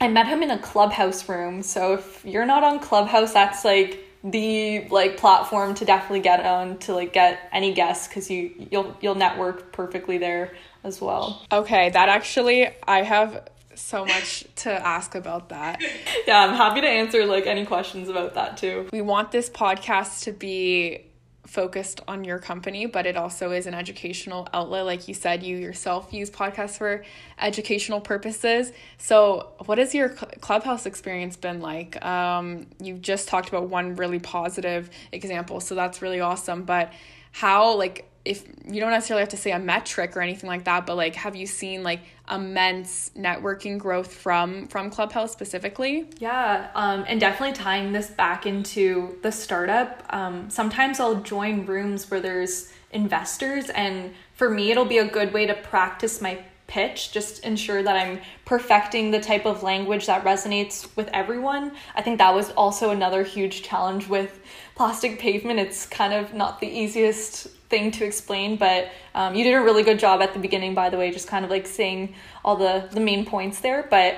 I 0.00 0.08
met 0.08 0.26
him 0.26 0.42
in 0.42 0.50
a 0.50 0.58
clubhouse 0.58 1.28
room. 1.28 1.62
So 1.62 1.94
if 1.94 2.24
you're 2.24 2.46
not 2.46 2.64
on 2.64 2.80
Clubhouse, 2.80 3.34
that's 3.34 3.64
like 3.64 4.02
the 4.24 4.86
like 4.88 5.16
platform 5.16 5.74
to 5.74 5.84
definitely 5.84 6.20
get 6.20 6.44
on 6.44 6.78
to 6.78 6.94
like 6.94 7.12
get 7.12 7.48
any 7.52 7.72
guests 7.72 8.08
because 8.08 8.30
you 8.30 8.66
you'll 8.70 8.96
you'll 9.00 9.14
network 9.14 9.72
perfectly 9.72 10.18
there 10.18 10.54
as 10.84 11.00
well. 11.00 11.42
Okay, 11.52 11.90
that 11.90 12.08
actually 12.08 12.68
I 12.86 13.02
have 13.02 13.48
so 13.74 14.04
much 14.04 14.44
to 14.56 14.70
ask 14.70 15.14
about 15.14 15.50
that. 15.50 15.82
yeah, 16.26 16.38
I'm 16.38 16.56
happy 16.56 16.80
to 16.80 16.88
answer 16.88 17.26
like 17.26 17.46
any 17.46 17.66
questions 17.66 18.08
about 18.08 18.34
that 18.34 18.56
too. 18.56 18.88
We 18.92 19.02
want 19.02 19.32
this 19.32 19.50
podcast 19.50 20.24
to 20.24 20.32
be 20.32 21.09
focused 21.50 22.00
on 22.06 22.22
your 22.22 22.38
company, 22.38 22.86
but 22.86 23.06
it 23.06 23.16
also 23.16 23.50
is 23.50 23.66
an 23.66 23.74
educational 23.74 24.46
outlet. 24.54 24.86
Like 24.86 25.08
you 25.08 25.14
said, 25.14 25.42
you 25.42 25.56
yourself 25.56 26.12
use 26.12 26.30
podcasts 26.30 26.78
for 26.78 27.04
educational 27.40 28.00
purposes. 28.00 28.70
So, 28.98 29.48
what 29.66 29.78
has 29.78 29.92
your 29.92 30.10
clubhouse 30.10 30.86
experience 30.86 31.36
been 31.36 31.60
like? 31.60 32.02
Um, 32.04 32.68
you 32.80 32.94
just 32.94 33.26
talked 33.26 33.48
about 33.48 33.68
one 33.68 33.96
really 33.96 34.20
positive 34.20 34.90
example, 35.10 35.58
so 35.58 35.74
that's 35.74 36.00
really 36.00 36.20
awesome. 36.20 36.62
But 36.62 36.92
how, 37.32 37.76
like, 37.76 38.09
if 38.24 38.46
you 38.66 38.80
don't 38.80 38.90
necessarily 38.90 39.22
have 39.22 39.30
to 39.30 39.36
say 39.36 39.50
a 39.52 39.58
metric 39.58 40.16
or 40.16 40.20
anything 40.20 40.48
like 40.48 40.64
that 40.64 40.86
but 40.86 40.96
like 40.96 41.14
have 41.14 41.34
you 41.34 41.46
seen 41.46 41.82
like 41.82 42.00
immense 42.30 43.10
networking 43.16 43.78
growth 43.78 44.12
from 44.12 44.66
from 44.68 44.90
clubhouse 44.90 45.32
specifically 45.32 46.06
yeah 46.18 46.70
um, 46.74 47.04
and 47.08 47.20
definitely 47.20 47.54
tying 47.54 47.92
this 47.92 48.10
back 48.10 48.46
into 48.46 49.16
the 49.22 49.32
startup 49.32 50.04
um, 50.10 50.48
sometimes 50.50 51.00
i'll 51.00 51.22
join 51.22 51.64
rooms 51.66 52.10
where 52.10 52.20
there's 52.20 52.72
investors 52.92 53.70
and 53.70 54.12
for 54.34 54.50
me 54.50 54.70
it'll 54.70 54.84
be 54.84 54.98
a 54.98 55.08
good 55.08 55.32
way 55.32 55.46
to 55.46 55.54
practice 55.54 56.20
my 56.20 56.38
pitch, 56.70 57.10
just 57.10 57.44
ensure 57.44 57.82
that 57.82 57.96
I'm 57.96 58.20
perfecting 58.44 59.10
the 59.10 59.20
type 59.20 59.44
of 59.44 59.64
language 59.64 60.06
that 60.06 60.24
resonates 60.24 60.88
with 60.96 61.08
everyone. 61.12 61.72
I 61.96 62.02
think 62.02 62.18
that 62.18 62.32
was 62.32 62.50
also 62.52 62.90
another 62.90 63.24
huge 63.24 63.62
challenge 63.62 64.06
with 64.06 64.40
plastic 64.76 65.18
pavement. 65.18 65.58
It's 65.58 65.84
kind 65.84 66.14
of 66.14 66.32
not 66.32 66.60
the 66.60 66.68
easiest 66.68 67.48
thing 67.70 67.90
to 67.92 68.04
explain, 68.04 68.56
but 68.56 68.90
um, 69.14 69.34
you 69.34 69.44
did 69.44 69.54
a 69.54 69.60
really 69.60 69.82
good 69.82 69.98
job 69.98 70.20
at 70.20 70.34
the 70.34 70.40
beginning, 70.40 70.74
by 70.74 70.90
the 70.90 70.98
way, 70.98 71.10
just 71.10 71.28
kind 71.28 71.44
of 71.44 71.50
like 71.50 71.66
saying 71.66 72.14
all 72.44 72.56
the, 72.56 72.88
the 72.90 73.00
main 73.00 73.24
points 73.24 73.60
there. 73.60 73.86
But 73.88 74.16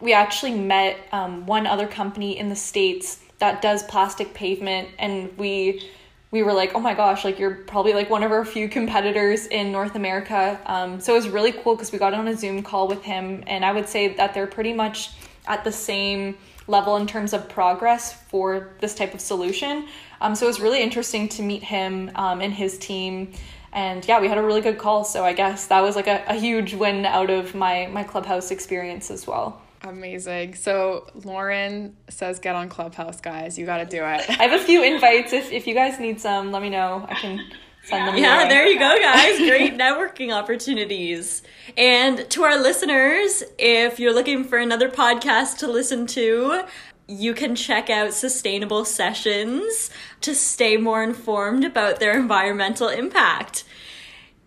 we 0.00 0.12
actually 0.12 0.54
met 0.54 0.96
um, 1.12 1.46
one 1.46 1.66
other 1.66 1.86
company 1.86 2.38
in 2.38 2.48
the 2.48 2.56
States 2.56 3.20
that 3.38 3.62
does 3.62 3.82
plastic 3.84 4.34
pavement, 4.34 4.88
and 4.98 5.36
we 5.36 5.88
we 6.34 6.42
were 6.42 6.52
like, 6.52 6.74
oh 6.74 6.80
my 6.80 6.94
gosh, 6.94 7.24
like 7.24 7.38
you're 7.38 7.54
probably 7.54 7.92
like 7.92 8.10
one 8.10 8.24
of 8.24 8.32
our 8.32 8.44
few 8.44 8.68
competitors 8.68 9.46
in 9.46 9.70
North 9.70 9.94
America. 9.94 10.60
Um, 10.66 10.98
so 10.98 11.12
it 11.12 11.16
was 11.16 11.28
really 11.28 11.52
cool 11.52 11.76
because 11.76 11.92
we 11.92 11.98
got 12.00 12.12
on 12.12 12.26
a 12.26 12.36
Zoom 12.36 12.64
call 12.64 12.88
with 12.88 13.04
him, 13.04 13.44
and 13.46 13.64
I 13.64 13.70
would 13.70 13.88
say 13.88 14.14
that 14.14 14.34
they're 14.34 14.48
pretty 14.48 14.72
much 14.72 15.12
at 15.46 15.62
the 15.62 15.70
same 15.70 16.36
level 16.66 16.96
in 16.96 17.06
terms 17.06 17.34
of 17.34 17.48
progress 17.48 18.20
for 18.30 18.70
this 18.80 18.96
type 18.96 19.14
of 19.14 19.20
solution. 19.20 19.86
Um, 20.20 20.34
so 20.34 20.46
it 20.46 20.48
was 20.48 20.58
really 20.58 20.82
interesting 20.82 21.28
to 21.28 21.42
meet 21.42 21.62
him 21.62 22.10
um, 22.16 22.40
and 22.40 22.52
his 22.52 22.78
team. 22.78 23.30
And 23.72 24.04
yeah, 24.08 24.20
we 24.20 24.26
had 24.26 24.36
a 24.36 24.42
really 24.42 24.60
good 24.60 24.78
call. 24.78 25.04
So 25.04 25.24
I 25.24 25.34
guess 25.34 25.68
that 25.68 25.82
was 25.82 25.94
like 25.94 26.08
a, 26.08 26.24
a 26.26 26.34
huge 26.34 26.74
win 26.74 27.06
out 27.06 27.30
of 27.30 27.54
my, 27.54 27.86
my 27.92 28.02
clubhouse 28.02 28.50
experience 28.50 29.08
as 29.08 29.24
well. 29.24 29.62
Amazing. 29.84 30.54
So 30.54 31.06
Lauren 31.24 31.96
says 32.08 32.38
get 32.38 32.56
on 32.56 32.68
Clubhouse, 32.70 33.20
guys. 33.20 33.58
You 33.58 33.66
got 33.66 33.78
to 33.78 33.84
do 33.84 33.98
it. 33.98 34.28
I 34.40 34.44
have 34.44 34.58
a 34.58 34.64
few 34.64 34.82
invites. 34.82 35.32
If, 35.32 35.52
if 35.52 35.66
you 35.66 35.74
guys 35.74 36.00
need 36.00 36.20
some, 36.20 36.52
let 36.52 36.62
me 36.62 36.70
know. 36.70 37.06
I 37.08 37.14
can 37.14 37.40
send 37.84 38.08
them. 38.08 38.16
Yeah, 38.16 38.48
there 38.48 38.66
you 38.66 38.78
go, 38.78 38.96
guys. 38.98 39.36
Great 39.38 39.74
networking 39.78 40.32
opportunities. 40.32 41.42
And 41.76 42.28
to 42.30 42.44
our 42.44 42.58
listeners, 42.60 43.44
if 43.58 44.00
you're 44.00 44.14
looking 44.14 44.44
for 44.44 44.56
another 44.58 44.88
podcast 44.88 45.58
to 45.58 45.66
listen 45.70 46.06
to, 46.08 46.62
you 47.06 47.34
can 47.34 47.54
check 47.54 47.90
out 47.90 48.14
Sustainable 48.14 48.86
Sessions 48.86 49.90
to 50.22 50.34
stay 50.34 50.78
more 50.78 51.02
informed 51.02 51.62
about 51.62 52.00
their 52.00 52.18
environmental 52.18 52.88
impact. 52.88 53.64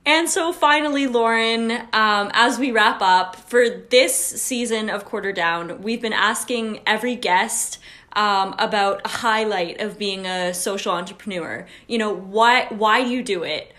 And 0.08 0.30
so 0.30 0.54
finally, 0.54 1.06
Lauren, 1.06 1.70
um, 1.70 2.32
as 2.32 2.58
we 2.58 2.72
wrap 2.72 3.02
up 3.02 3.36
for 3.36 3.68
this 3.68 4.16
season 4.16 4.90
of 4.90 5.04
Quarter 5.04 5.34
Down, 5.34 5.82
we've 5.82 6.02
been 6.02 6.14
asking 6.14 6.80
every 6.88 7.16
guest 7.16 7.78
um, 8.14 8.56
about 8.58 9.02
a 9.04 9.10
highlight 9.10 9.82
of 9.82 10.00
being 10.00 10.26
a 10.26 10.54
social 10.54 10.94
entrepreneur. 10.94 11.68
You 11.88 11.98
know, 11.98 12.14
why 12.14 12.68
why 12.70 13.04
do 13.04 13.10
you 13.10 13.22
do 13.22 13.44
it? 13.44 13.74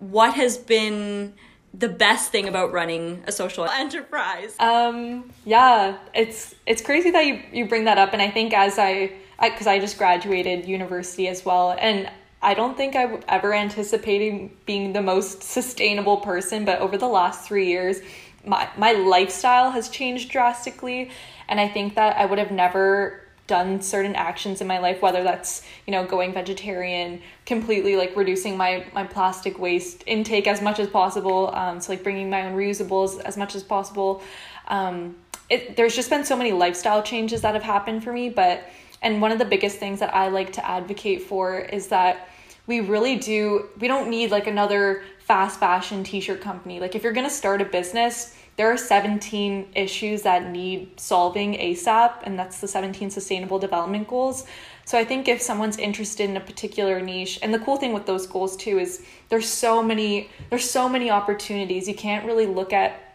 What 0.00 0.34
has 0.34 0.58
been 0.58 1.34
the 1.72 1.88
best 1.88 2.32
thing 2.32 2.48
about 2.48 2.72
running 2.72 3.22
a 3.28 3.30
social 3.30 3.64
enterprise? 3.64 4.56
Um, 4.58 5.30
yeah, 5.44 5.96
it's 6.12 6.56
it's 6.66 6.82
crazy 6.82 7.12
that 7.12 7.24
you 7.24 7.40
you 7.52 7.68
bring 7.68 7.84
that 7.84 7.98
up, 7.98 8.12
and 8.12 8.20
I 8.20 8.32
think 8.32 8.52
as 8.52 8.80
I 8.80 9.12
because 9.40 9.68
I, 9.68 9.74
I 9.74 9.78
just 9.78 9.96
graduated 9.96 10.66
university 10.66 11.28
as 11.28 11.44
well, 11.44 11.76
and 11.78 12.10
I 12.40 12.54
don't 12.54 12.76
think 12.76 12.94
I've 12.94 13.24
ever 13.28 13.52
anticipating 13.52 14.56
being 14.64 14.92
the 14.92 15.02
most 15.02 15.42
sustainable 15.42 16.18
person, 16.18 16.64
but 16.64 16.78
over 16.80 16.96
the 16.96 17.08
last 17.08 17.46
three 17.46 17.66
years, 17.66 17.98
my, 18.44 18.68
my 18.76 18.92
lifestyle 18.92 19.72
has 19.72 19.88
changed 19.88 20.30
drastically. 20.30 21.10
And 21.48 21.58
I 21.58 21.68
think 21.68 21.96
that 21.96 22.16
I 22.16 22.26
would 22.26 22.38
have 22.38 22.50
never 22.52 23.22
done 23.48 23.80
certain 23.80 24.14
actions 24.14 24.60
in 24.60 24.66
my 24.66 24.78
life, 24.78 25.00
whether 25.02 25.22
that's, 25.24 25.62
you 25.86 25.90
know, 25.90 26.04
going 26.04 26.32
vegetarian, 26.32 27.20
completely 27.46 27.96
like 27.96 28.14
reducing 28.14 28.56
my, 28.56 28.86
my 28.92 29.04
plastic 29.04 29.58
waste 29.58 30.04
intake 30.06 30.46
as 30.46 30.60
much 30.60 30.78
as 30.78 30.86
possible. 30.86 31.50
Um, 31.54 31.80
so 31.80 31.92
like 31.92 32.02
bringing 32.02 32.30
my 32.30 32.46
own 32.46 32.54
reusables 32.54 33.20
as 33.22 33.36
much 33.36 33.54
as 33.54 33.62
possible. 33.64 34.22
Um, 34.68 35.16
it, 35.48 35.76
there's 35.76 35.96
just 35.96 36.10
been 36.10 36.24
so 36.24 36.36
many 36.36 36.52
lifestyle 36.52 37.02
changes 37.02 37.40
that 37.40 37.54
have 37.54 37.62
happened 37.62 38.04
for 38.04 38.12
me, 38.12 38.28
but 38.28 38.62
and 39.02 39.22
one 39.22 39.32
of 39.32 39.38
the 39.38 39.44
biggest 39.44 39.78
things 39.78 40.00
that 40.00 40.14
I 40.14 40.28
like 40.28 40.52
to 40.54 40.66
advocate 40.66 41.22
for 41.22 41.58
is 41.58 41.88
that 41.88 42.28
we 42.66 42.80
really 42.80 43.16
do, 43.16 43.68
we 43.78 43.88
don't 43.88 44.10
need 44.10 44.30
like 44.30 44.46
another 44.46 45.02
fast 45.20 45.60
fashion 45.60 46.04
t 46.04 46.20
shirt 46.20 46.40
company. 46.40 46.80
Like, 46.80 46.94
if 46.94 47.02
you're 47.02 47.12
gonna 47.12 47.30
start 47.30 47.60
a 47.60 47.64
business, 47.64 48.34
there 48.56 48.72
are 48.72 48.76
17 48.76 49.68
issues 49.76 50.22
that 50.22 50.50
need 50.50 50.98
solving 50.98 51.54
ASAP, 51.54 52.22
and 52.24 52.36
that's 52.36 52.60
the 52.60 52.66
17 52.66 53.08
sustainable 53.08 53.60
development 53.60 54.08
goals. 54.08 54.46
So 54.84 54.98
I 54.98 55.04
think 55.04 55.28
if 55.28 55.40
someone's 55.40 55.78
interested 55.78 56.28
in 56.28 56.36
a 56.36 56.40
particular 56.40 57.00
niche, 57.00 57.38
and 57.42 57.54
the 57.54 57.60
cool 57.60 57.76
thing 57.76 57.92
with 57.92 58.06
those 58.06 58.26
goals 58.26 58.56
too 58.56 58.78
is 58.78 59.04
there's 59.28 59.46
so 59.46 59.82
many 59.82 60.28
there's 60.50 60.68
so 60.68 60.88
many 60.88 61.10
opportunities. 61.10 61.86
You 61.86 61.94
can't 61.94 62.26
really 62.26 62.46
look 62.46 62.72
at 62.72 63.14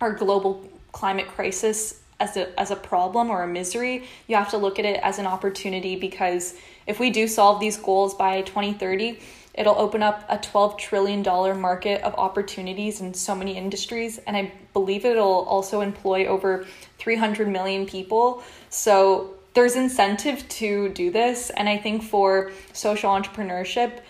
our 0.00 0.12
global 0.12 0.70
climate 0.92 1.26
crisis 1.26 2.00
as 2.20 2.36
a 2.36 2.58
as 2.58 2.70
a 2.70 2.76
problem 2.76 3.30
or 3.30 3.42
a 3.42 3.46
misery. 3.46 4.04
You 4.26 4.36
have 4.36 4.50
to 4.50 4.56
look 4.56 4.78
at 4.78 4.84
it 4.84 5.00
as 5.02 5.18
an 5.18 5.26
opportunity 5.26 5.96
because 5.96 6.54
if 6.86 7.00
we 7.00 7.10
do 7.10 7.26
solve 7.26 7.60
these 7.60 7.76
goals 7.76 8.14
by 8.14 8.42
2030, 8.42 9.18
it'll 9.54 9.78
open 9.78 10.02
up 10.02 10.24
a 10.28 10.38
12 10.38 10.76
trillion 10.76 11.22
dollar 11.22 11.54
market 11.54 12.02
of 12.02 12.14
opportunities 12.14 13.00
in 13.00 13.14
so 13.14 13.34
many 13.34 13.56
industries 13.56 14.18
and 14.18 14.36
I 14.36 14.52
believe 14.72 15.04
it'll 15.04 15.44
also 15.44 15.80
employ 15.80 16.26
over 16.26 16.66
300 16.98 17.48
million 17.48 17.86
people. 17.86 18.42
So 18.70 19.34
there's 19.54 19.76
incentive 19.76 20.48
to 20.48 20.88
do 20.90 21.10
this 21.10 21.50
and 21.50 21.68
I 21.68 21.78
think 21.78 22.02
for 22.02 22.50
social 22.72 23.10
entrepreneurship 23.10 24.00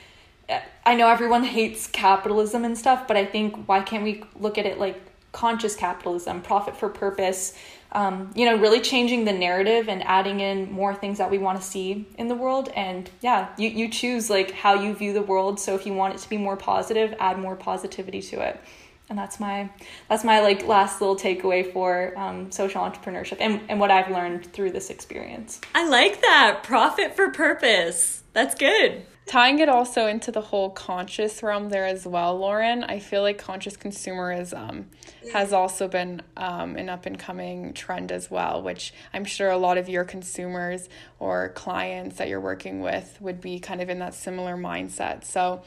I 0.86 0.94
know 0.94 1.08
everyone 1.08 1.44
hates 1.44 1.86
capitalism 1.86 2.64
and 2.64 2.76
stuff, 2.76 3.08
but 3.08 3.16
I 3.16 3.24
think 3.24 3.66
why 3.66 3.80
can't 3.80 4.04
we 4.04 4.22
look 4.38 4.58
at 4.58 4.66
it 4.66 4.78
like 4.78 5.00
conscious 5.32 5.74
capitalism, 5.74 6.42
profit 6.42 6.76
for 6.76 6.88
purpose, 6.88 7.56
um, 7.94 8.30
you 8.34 8.44
know, 8.44 8.56
really 8.56 8.80
changing 8.80 9.24
the 9.24 9.32
narrative 9.32 9.88
and 9.88 10.02
adding 10.02 10.40
in 10.40 10.70
more 10.72 10.94
things 10.94 11.18
that 11.18 11.30
we 11.30 11.38
want 11.38 11.60
to 11.60 11.66
see 11.66 12.06
in 12.18 12.28
the 12.28 12.34
world. 12.34 12.68
And 12.74 13.08
yeah, 13.20 13.48
you, 13.56 13.68
you 13.68 13.88
choose 13.88 14.28
like 14.28 14.50
how 14.50 14.74
you 14.74 14.94
view 14.94 15.12
the 15.12 15.22
world. 15.22 15.60
So 15.60 15.74
if 15.74 15.86
you 15.86 15.94
want 15.94 16.14
it 16.14 16.18
to 16.18 16.28
be 16.28 16.36
more 16.36 16.56
positive, 16.56 17.14
add 17.20 17.38
more 17.38 17.54
positivity 17.54 18.20
to 18.22 18.40
it. 18.40 18.60
And 19.08 19.18
that's 19.18 19.38
my 19.38 19.68
that's 20.08 20.24
my 20.24 20.40
like 20.40 20.66
last 20.66 21.00
little 21.00 21.14
takeaway 21.14 21.70
for 21.72 22.18
um, 22.18 22.50
social 22.50 22.82
entrepreneurship 22.82 23.36
and, 23.38 23.60
and 23.68 23.78
what 23.78 23.90
I've 23.90 24.10
learned 24.10 24.50
through 24.52 24.70
this 24.70 24.88
experience. 24.88 25.60
I 25.74 25.86
like 25.86 26.22
that 26.22 26.62
profit 26.62 27.14
for 27.14 27.30
purpose. 27.30 28.22
That's 28.32 28.54
good 28.54 29.04
tying 29.26 29.58
it 29.58 29.68
also 29.68 30.06
into 30.06 30.30
the 30.30 30.40
whole 30.40 30.70
conscious 30.70 31.42
realm 31.42 31.68
there 31.68 31.86
as 31.86 32.06
well 32.06 32.38
lauren 32.38 32.84
i 32.84 32.98
feel 32.98 33.22
like 33.22 33.38
conscious 33.38 33.76
consumerism 33.76 34.84
has 35.32 35.52
also 35.52 35.88
been 35.88 36.20
um, 36.36 36.76
an 36.76 36.88
up 36.88 37.06
and 37.06 37.18
coming 37.18 37.72
trend 37.72 38.12
as 38.12 38.30
well 38.30 38.62
which 38.62 38.92
i'm 39.12 39.24
sure 39.24 39.50
a 39.50 39.56
lot 39.56 39.78
of 39.78 39.88
your 39.88 40.04
consumers 40.04 40.88
or 41.18 41.48
clients 41.50 42.16
that 42.16 42.28
you're 42.28 42.40
working 42.40 42.80
with 42.80 43.16
would 43.20 43.40
be 43.40 43.58
kind 43.58 43.80
of 43.80 43.88
in 43.88 43.98
that 43.98 44.14
similar 44.14 44.56
mindset. 44.56 45.24
So 45.24 45.62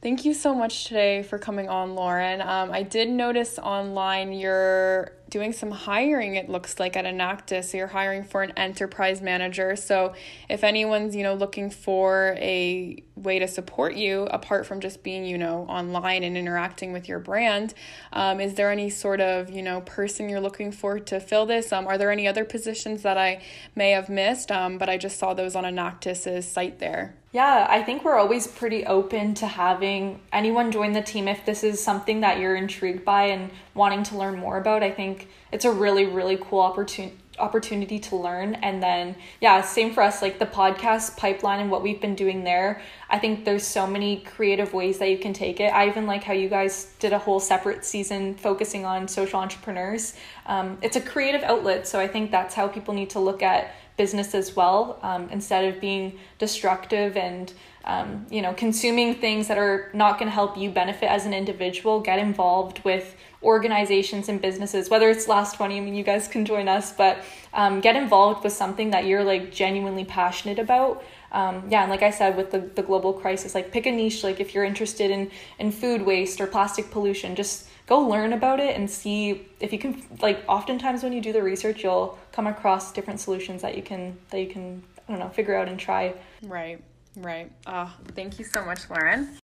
Thank 0.00 0.24
you 0.24 0.32
so 0.32 0.54
much 0.54 0.84
today 0.84 1.24
for 1.24 1.38
coming 1.38 1.68
on, 1.68 1.96
Lauren. 1.96 2.40
Um, 2.40 2.70
I 2.70 2.84
did 2.84 3.10
notice 3.10 3.58
online 3.58 4.32
you're 4.32 5.10
doing 5.28 5.52
some 5.52 5.72
hiring 5.72 6.36
it 6.36 6.48
looks 6.48 6.78
like 6.78 6.96
at 6.96 7.04
Enactus. 7.04 7.64
So 7.64 7.78
you're 7.78 7.88
hiring 7.88 8.22
for 8.22 8.44
an 8.44 8.52
enterprise 8.56 9.20
manager. 9.20 9.74
So 9.74 10.14
if 10.48 10.62
anyone's 10.62 11.16
you 11.16 11.24
know 11.24 11.34
looking 11.34 11.68
for 11.68 12.36
a 12.38 13.02
way 13.16 13.40
to 13.40 13.48
support 13.48 13.96
you 13.96 14.22
apart 14.30 14.66
from 14.66 14.78
just 14.78 15.02
being 15.02 15.24
you 15.24 15.36
know 15.36 15.66
online 15.68 16.22
and 16.22 16.36
interacting 16.36 16.92
with 16.92 17.08
your 17.08 17.18
brand 17.18 17.74
um, 18.12 18.40
is 18.40 18.54
there 18.54 18.70
any 18.70 18.90
sort 18.90 19.20
of 19.20 19.50
you 19.50 19.62
know 19.62 19.80
person 19.80 20.28
you're 20.28 20.40
looking 20.40 20.70
for 20.70 21.00
to 21.00 21.18
fill 21.18 21.44
this? 21.44 21.72
Um, 21.72 21.88
are 21.88 21.98
there 21.98 22.12
any 22.12 22.28
other 22.28 22.44
positions 22.44 23.02
that 23.02 23.18
i 23.18 23.42
may 23.74 23.90
have 23.90 24.08
missed? 24.08 24.52
Um, 24.52 24.78
but 24.78 24.88
i 24.88 24.96
just 24.96 25.18
saw 25.18 25.34
those 25.34 25.56
on 25.56 25.64
Enactus's 25.64 26.48
site 26.48 26.78
there 26.78 27.16
yeah, 27.32 27.66
I 27.68 27.82
think 27.82 28.04
we're 28.04 28.16
always 28.16 28.46
pretty 28.46 28.86
open 28.86 29.34
to 29.34 29.46
having 29.46 30.20
anyone 30.32 30.72
join 30.72 30.92
the 30.92 31.02
team 31.02 31.28
if 31.28 31.44
this 31.44 31.62
is 31.62 31.82
something 31.82 32.20
that 32.20 32.38
you're 32.38 32.56
intrigued 32.56 33.04
by 33.04 33.24
and 33.24 33.50
wanting 33.74 34.02
to 34.04 34.16
learn 34.16 34.38
more 34.38 34.56
about. 34.56 34.82
I 34.82 34.90
think 34.90 35.28
it's 35.52 35.66
a 35.66 35.70
really, 35.70 36.06
really 36.06 36.38
cool 36.40 36.60
opportunity 36.60 37.16
opportunity 37.38 37.98
to 37.98 38.16
learn. 38.16 38.54
And 38.56 38.82
then 38.82 39.14
yeah 39.40 39.60
same 39.60 39.92
for 39.94 40.02
us 40.02 40.22
like 40.22 40.38
the 40.40 40.46
podcast 40.46 41.16
pipeline 41.16 41.60
and 41.60 41.70
what 41.70 41.82
we've 41.82 42.00
been 42.00 42.14
doing 42.14 42.44
there. 42.44 42.82
I 43.08 43.18
think 43.18 43.44
there's 43.44 43.64
so 43.64 43.86
many 43.86 44.20
creative 44.22 44.74
ways 44.74 44.98
that 44.98 45.08
you 45.08 45.18
can 45.18 45.32
take 45.32 45.60
it. 45.60 45.72
I 45.72 45.86
even 45.88 46.06
like 46.06 46.24
how 46.24 46.32
you 46.32 46.48
guys 46.48 46.92
did 46.98 47.12
a 47.12 47.18
whole 47.18 47.40
separate 47.40 47.84
season 47.84 48.34
focusing 48.34 48.84
on 48.84 49.08
social 49.08 49.40
entrepreneurs. 49.40 50.14
Um, 50.46 50.78
it's 50.82 50.96
a 50.96 51.00
creative 51.00 51.42
outlet 51.42 51.86
so 51.86 52.00
i 52.00 52.08
think 52.08 52.30
that's 52.30 52.54
how 52.54 52.68
people 52.68 52.94
need 52.94 53.10
to 53.10 53.20
look 53.20 53.42
at 53.42 53.74
business 53.98 54.34
as 54.34 54.56
well 54.56 54.98
um, 55.02 55.28
instead 55.30 55.66
of 55.66 55.80
being 55.80 56.18
destructive 56.38 57.16
and 57.16 57.52
um, 57.88 58.26
you 58.30 58.42
know, 58.42 58.52
consuming 58.52 59.14
things 59.14 59.48
that 59.48 59.56
are 59.56 59.90
not 59.94 60.18
going 60.18 60.28
to 60.28 60.34
help 60.34 60.58
you 60.58 60.68
benefit 60.70 61.10
as 61.10 61.24
an 61.24 61.32
individual, 61.32 62.00
get 62.00 62.18
involved 62.18 62.84
with 62.84 63.16
organizations 63.42 64.28
and 64.28 64.42
businesses, 64.42 64.90
whether 64.90 65.08
it's 65.08 65.26
Last 65.26 65.56
20, 65.56 65.78
I 65.78 65.80
mean, 65.80 65.94
you 65.94 66.04
guys 66.04 66.28
can 66.28 66.44
join 66.44 66.68
us, 66.68 66.92
but 66.92 67.24
um, 67.54 67.80
get 67.80 67.96
involved 67.96 68.44
with 68.44 68.52
something 68.52 68.90
that 68.90 69.06
you're 69.06 69.24
like 69.24 69.50
genuinely 69.50 70.04
passionate 70.04 70.58
about. 70.58 71.02
Um, 71.32 71.64
yeah, 71.70 71.82
and 71.82 71.90
like 71.90 72.02
I 72.02 72.10
said, 72.10 72.36
with 72.36 72.50
the, 72.50 72.58
the 72.60 72.82
global 72.82 73.14
crisis, 73.14 73.54
like 73.54 73.72
pick 73.72 73.86
a 73.86 73.90
niche, 73.90 74.22
like 74.22 74.38
if 74.38 74.54
you're 74.54 74.64
interested 74.64 75.10
in, 75.10 75.30
in 75.58 75.72
food 75.72 76.02
waste 76.02 76.42
or 76.42 76.46
plastic 76.46 76.90
pollution, 76.90 77.34
just 77.36 77.67
go 77.88 77.98
learn 78.00 78.34
about 78.34 78.60
it 78.60 78.76
and 78.76 78.88
see 78.88 79.48
if 79.60 79.72
you 79.72 79.78
can, 79.78 80.02
like 80.20 80.44
oftentimes 80.46 81.02
when 81.02 81.12
you 81.12 81.20
do 81.20 81.32
the 81.32 81.42
research, 81.42 81.82
you'll 81.82 82.18
come 82.32 82.46
across 82.46 82.92
different 82.92 83.18
solutions 83.18 83.62
that 83.62 83.74
you 83.76 83.82
can, 83.82 84.16
that 84.30 84.40
you 84.40 84.46
can, 84.46 84.82
I 85.08 85.12
don't 85.12 85.20
know, 85.20 85.30
figure 85.30 85.56
out 85.56 85.68
and 85.68 85.80
try. 85.80 86.14
Right. 86.42 86.82
Right. 87.16 87.50
Oh, 87.66 87.92
thank 88.14 88.38
you 88.38 88.44
so 88.44 88.64
much, 88.64 88.88
Lauren. 88.90 89.38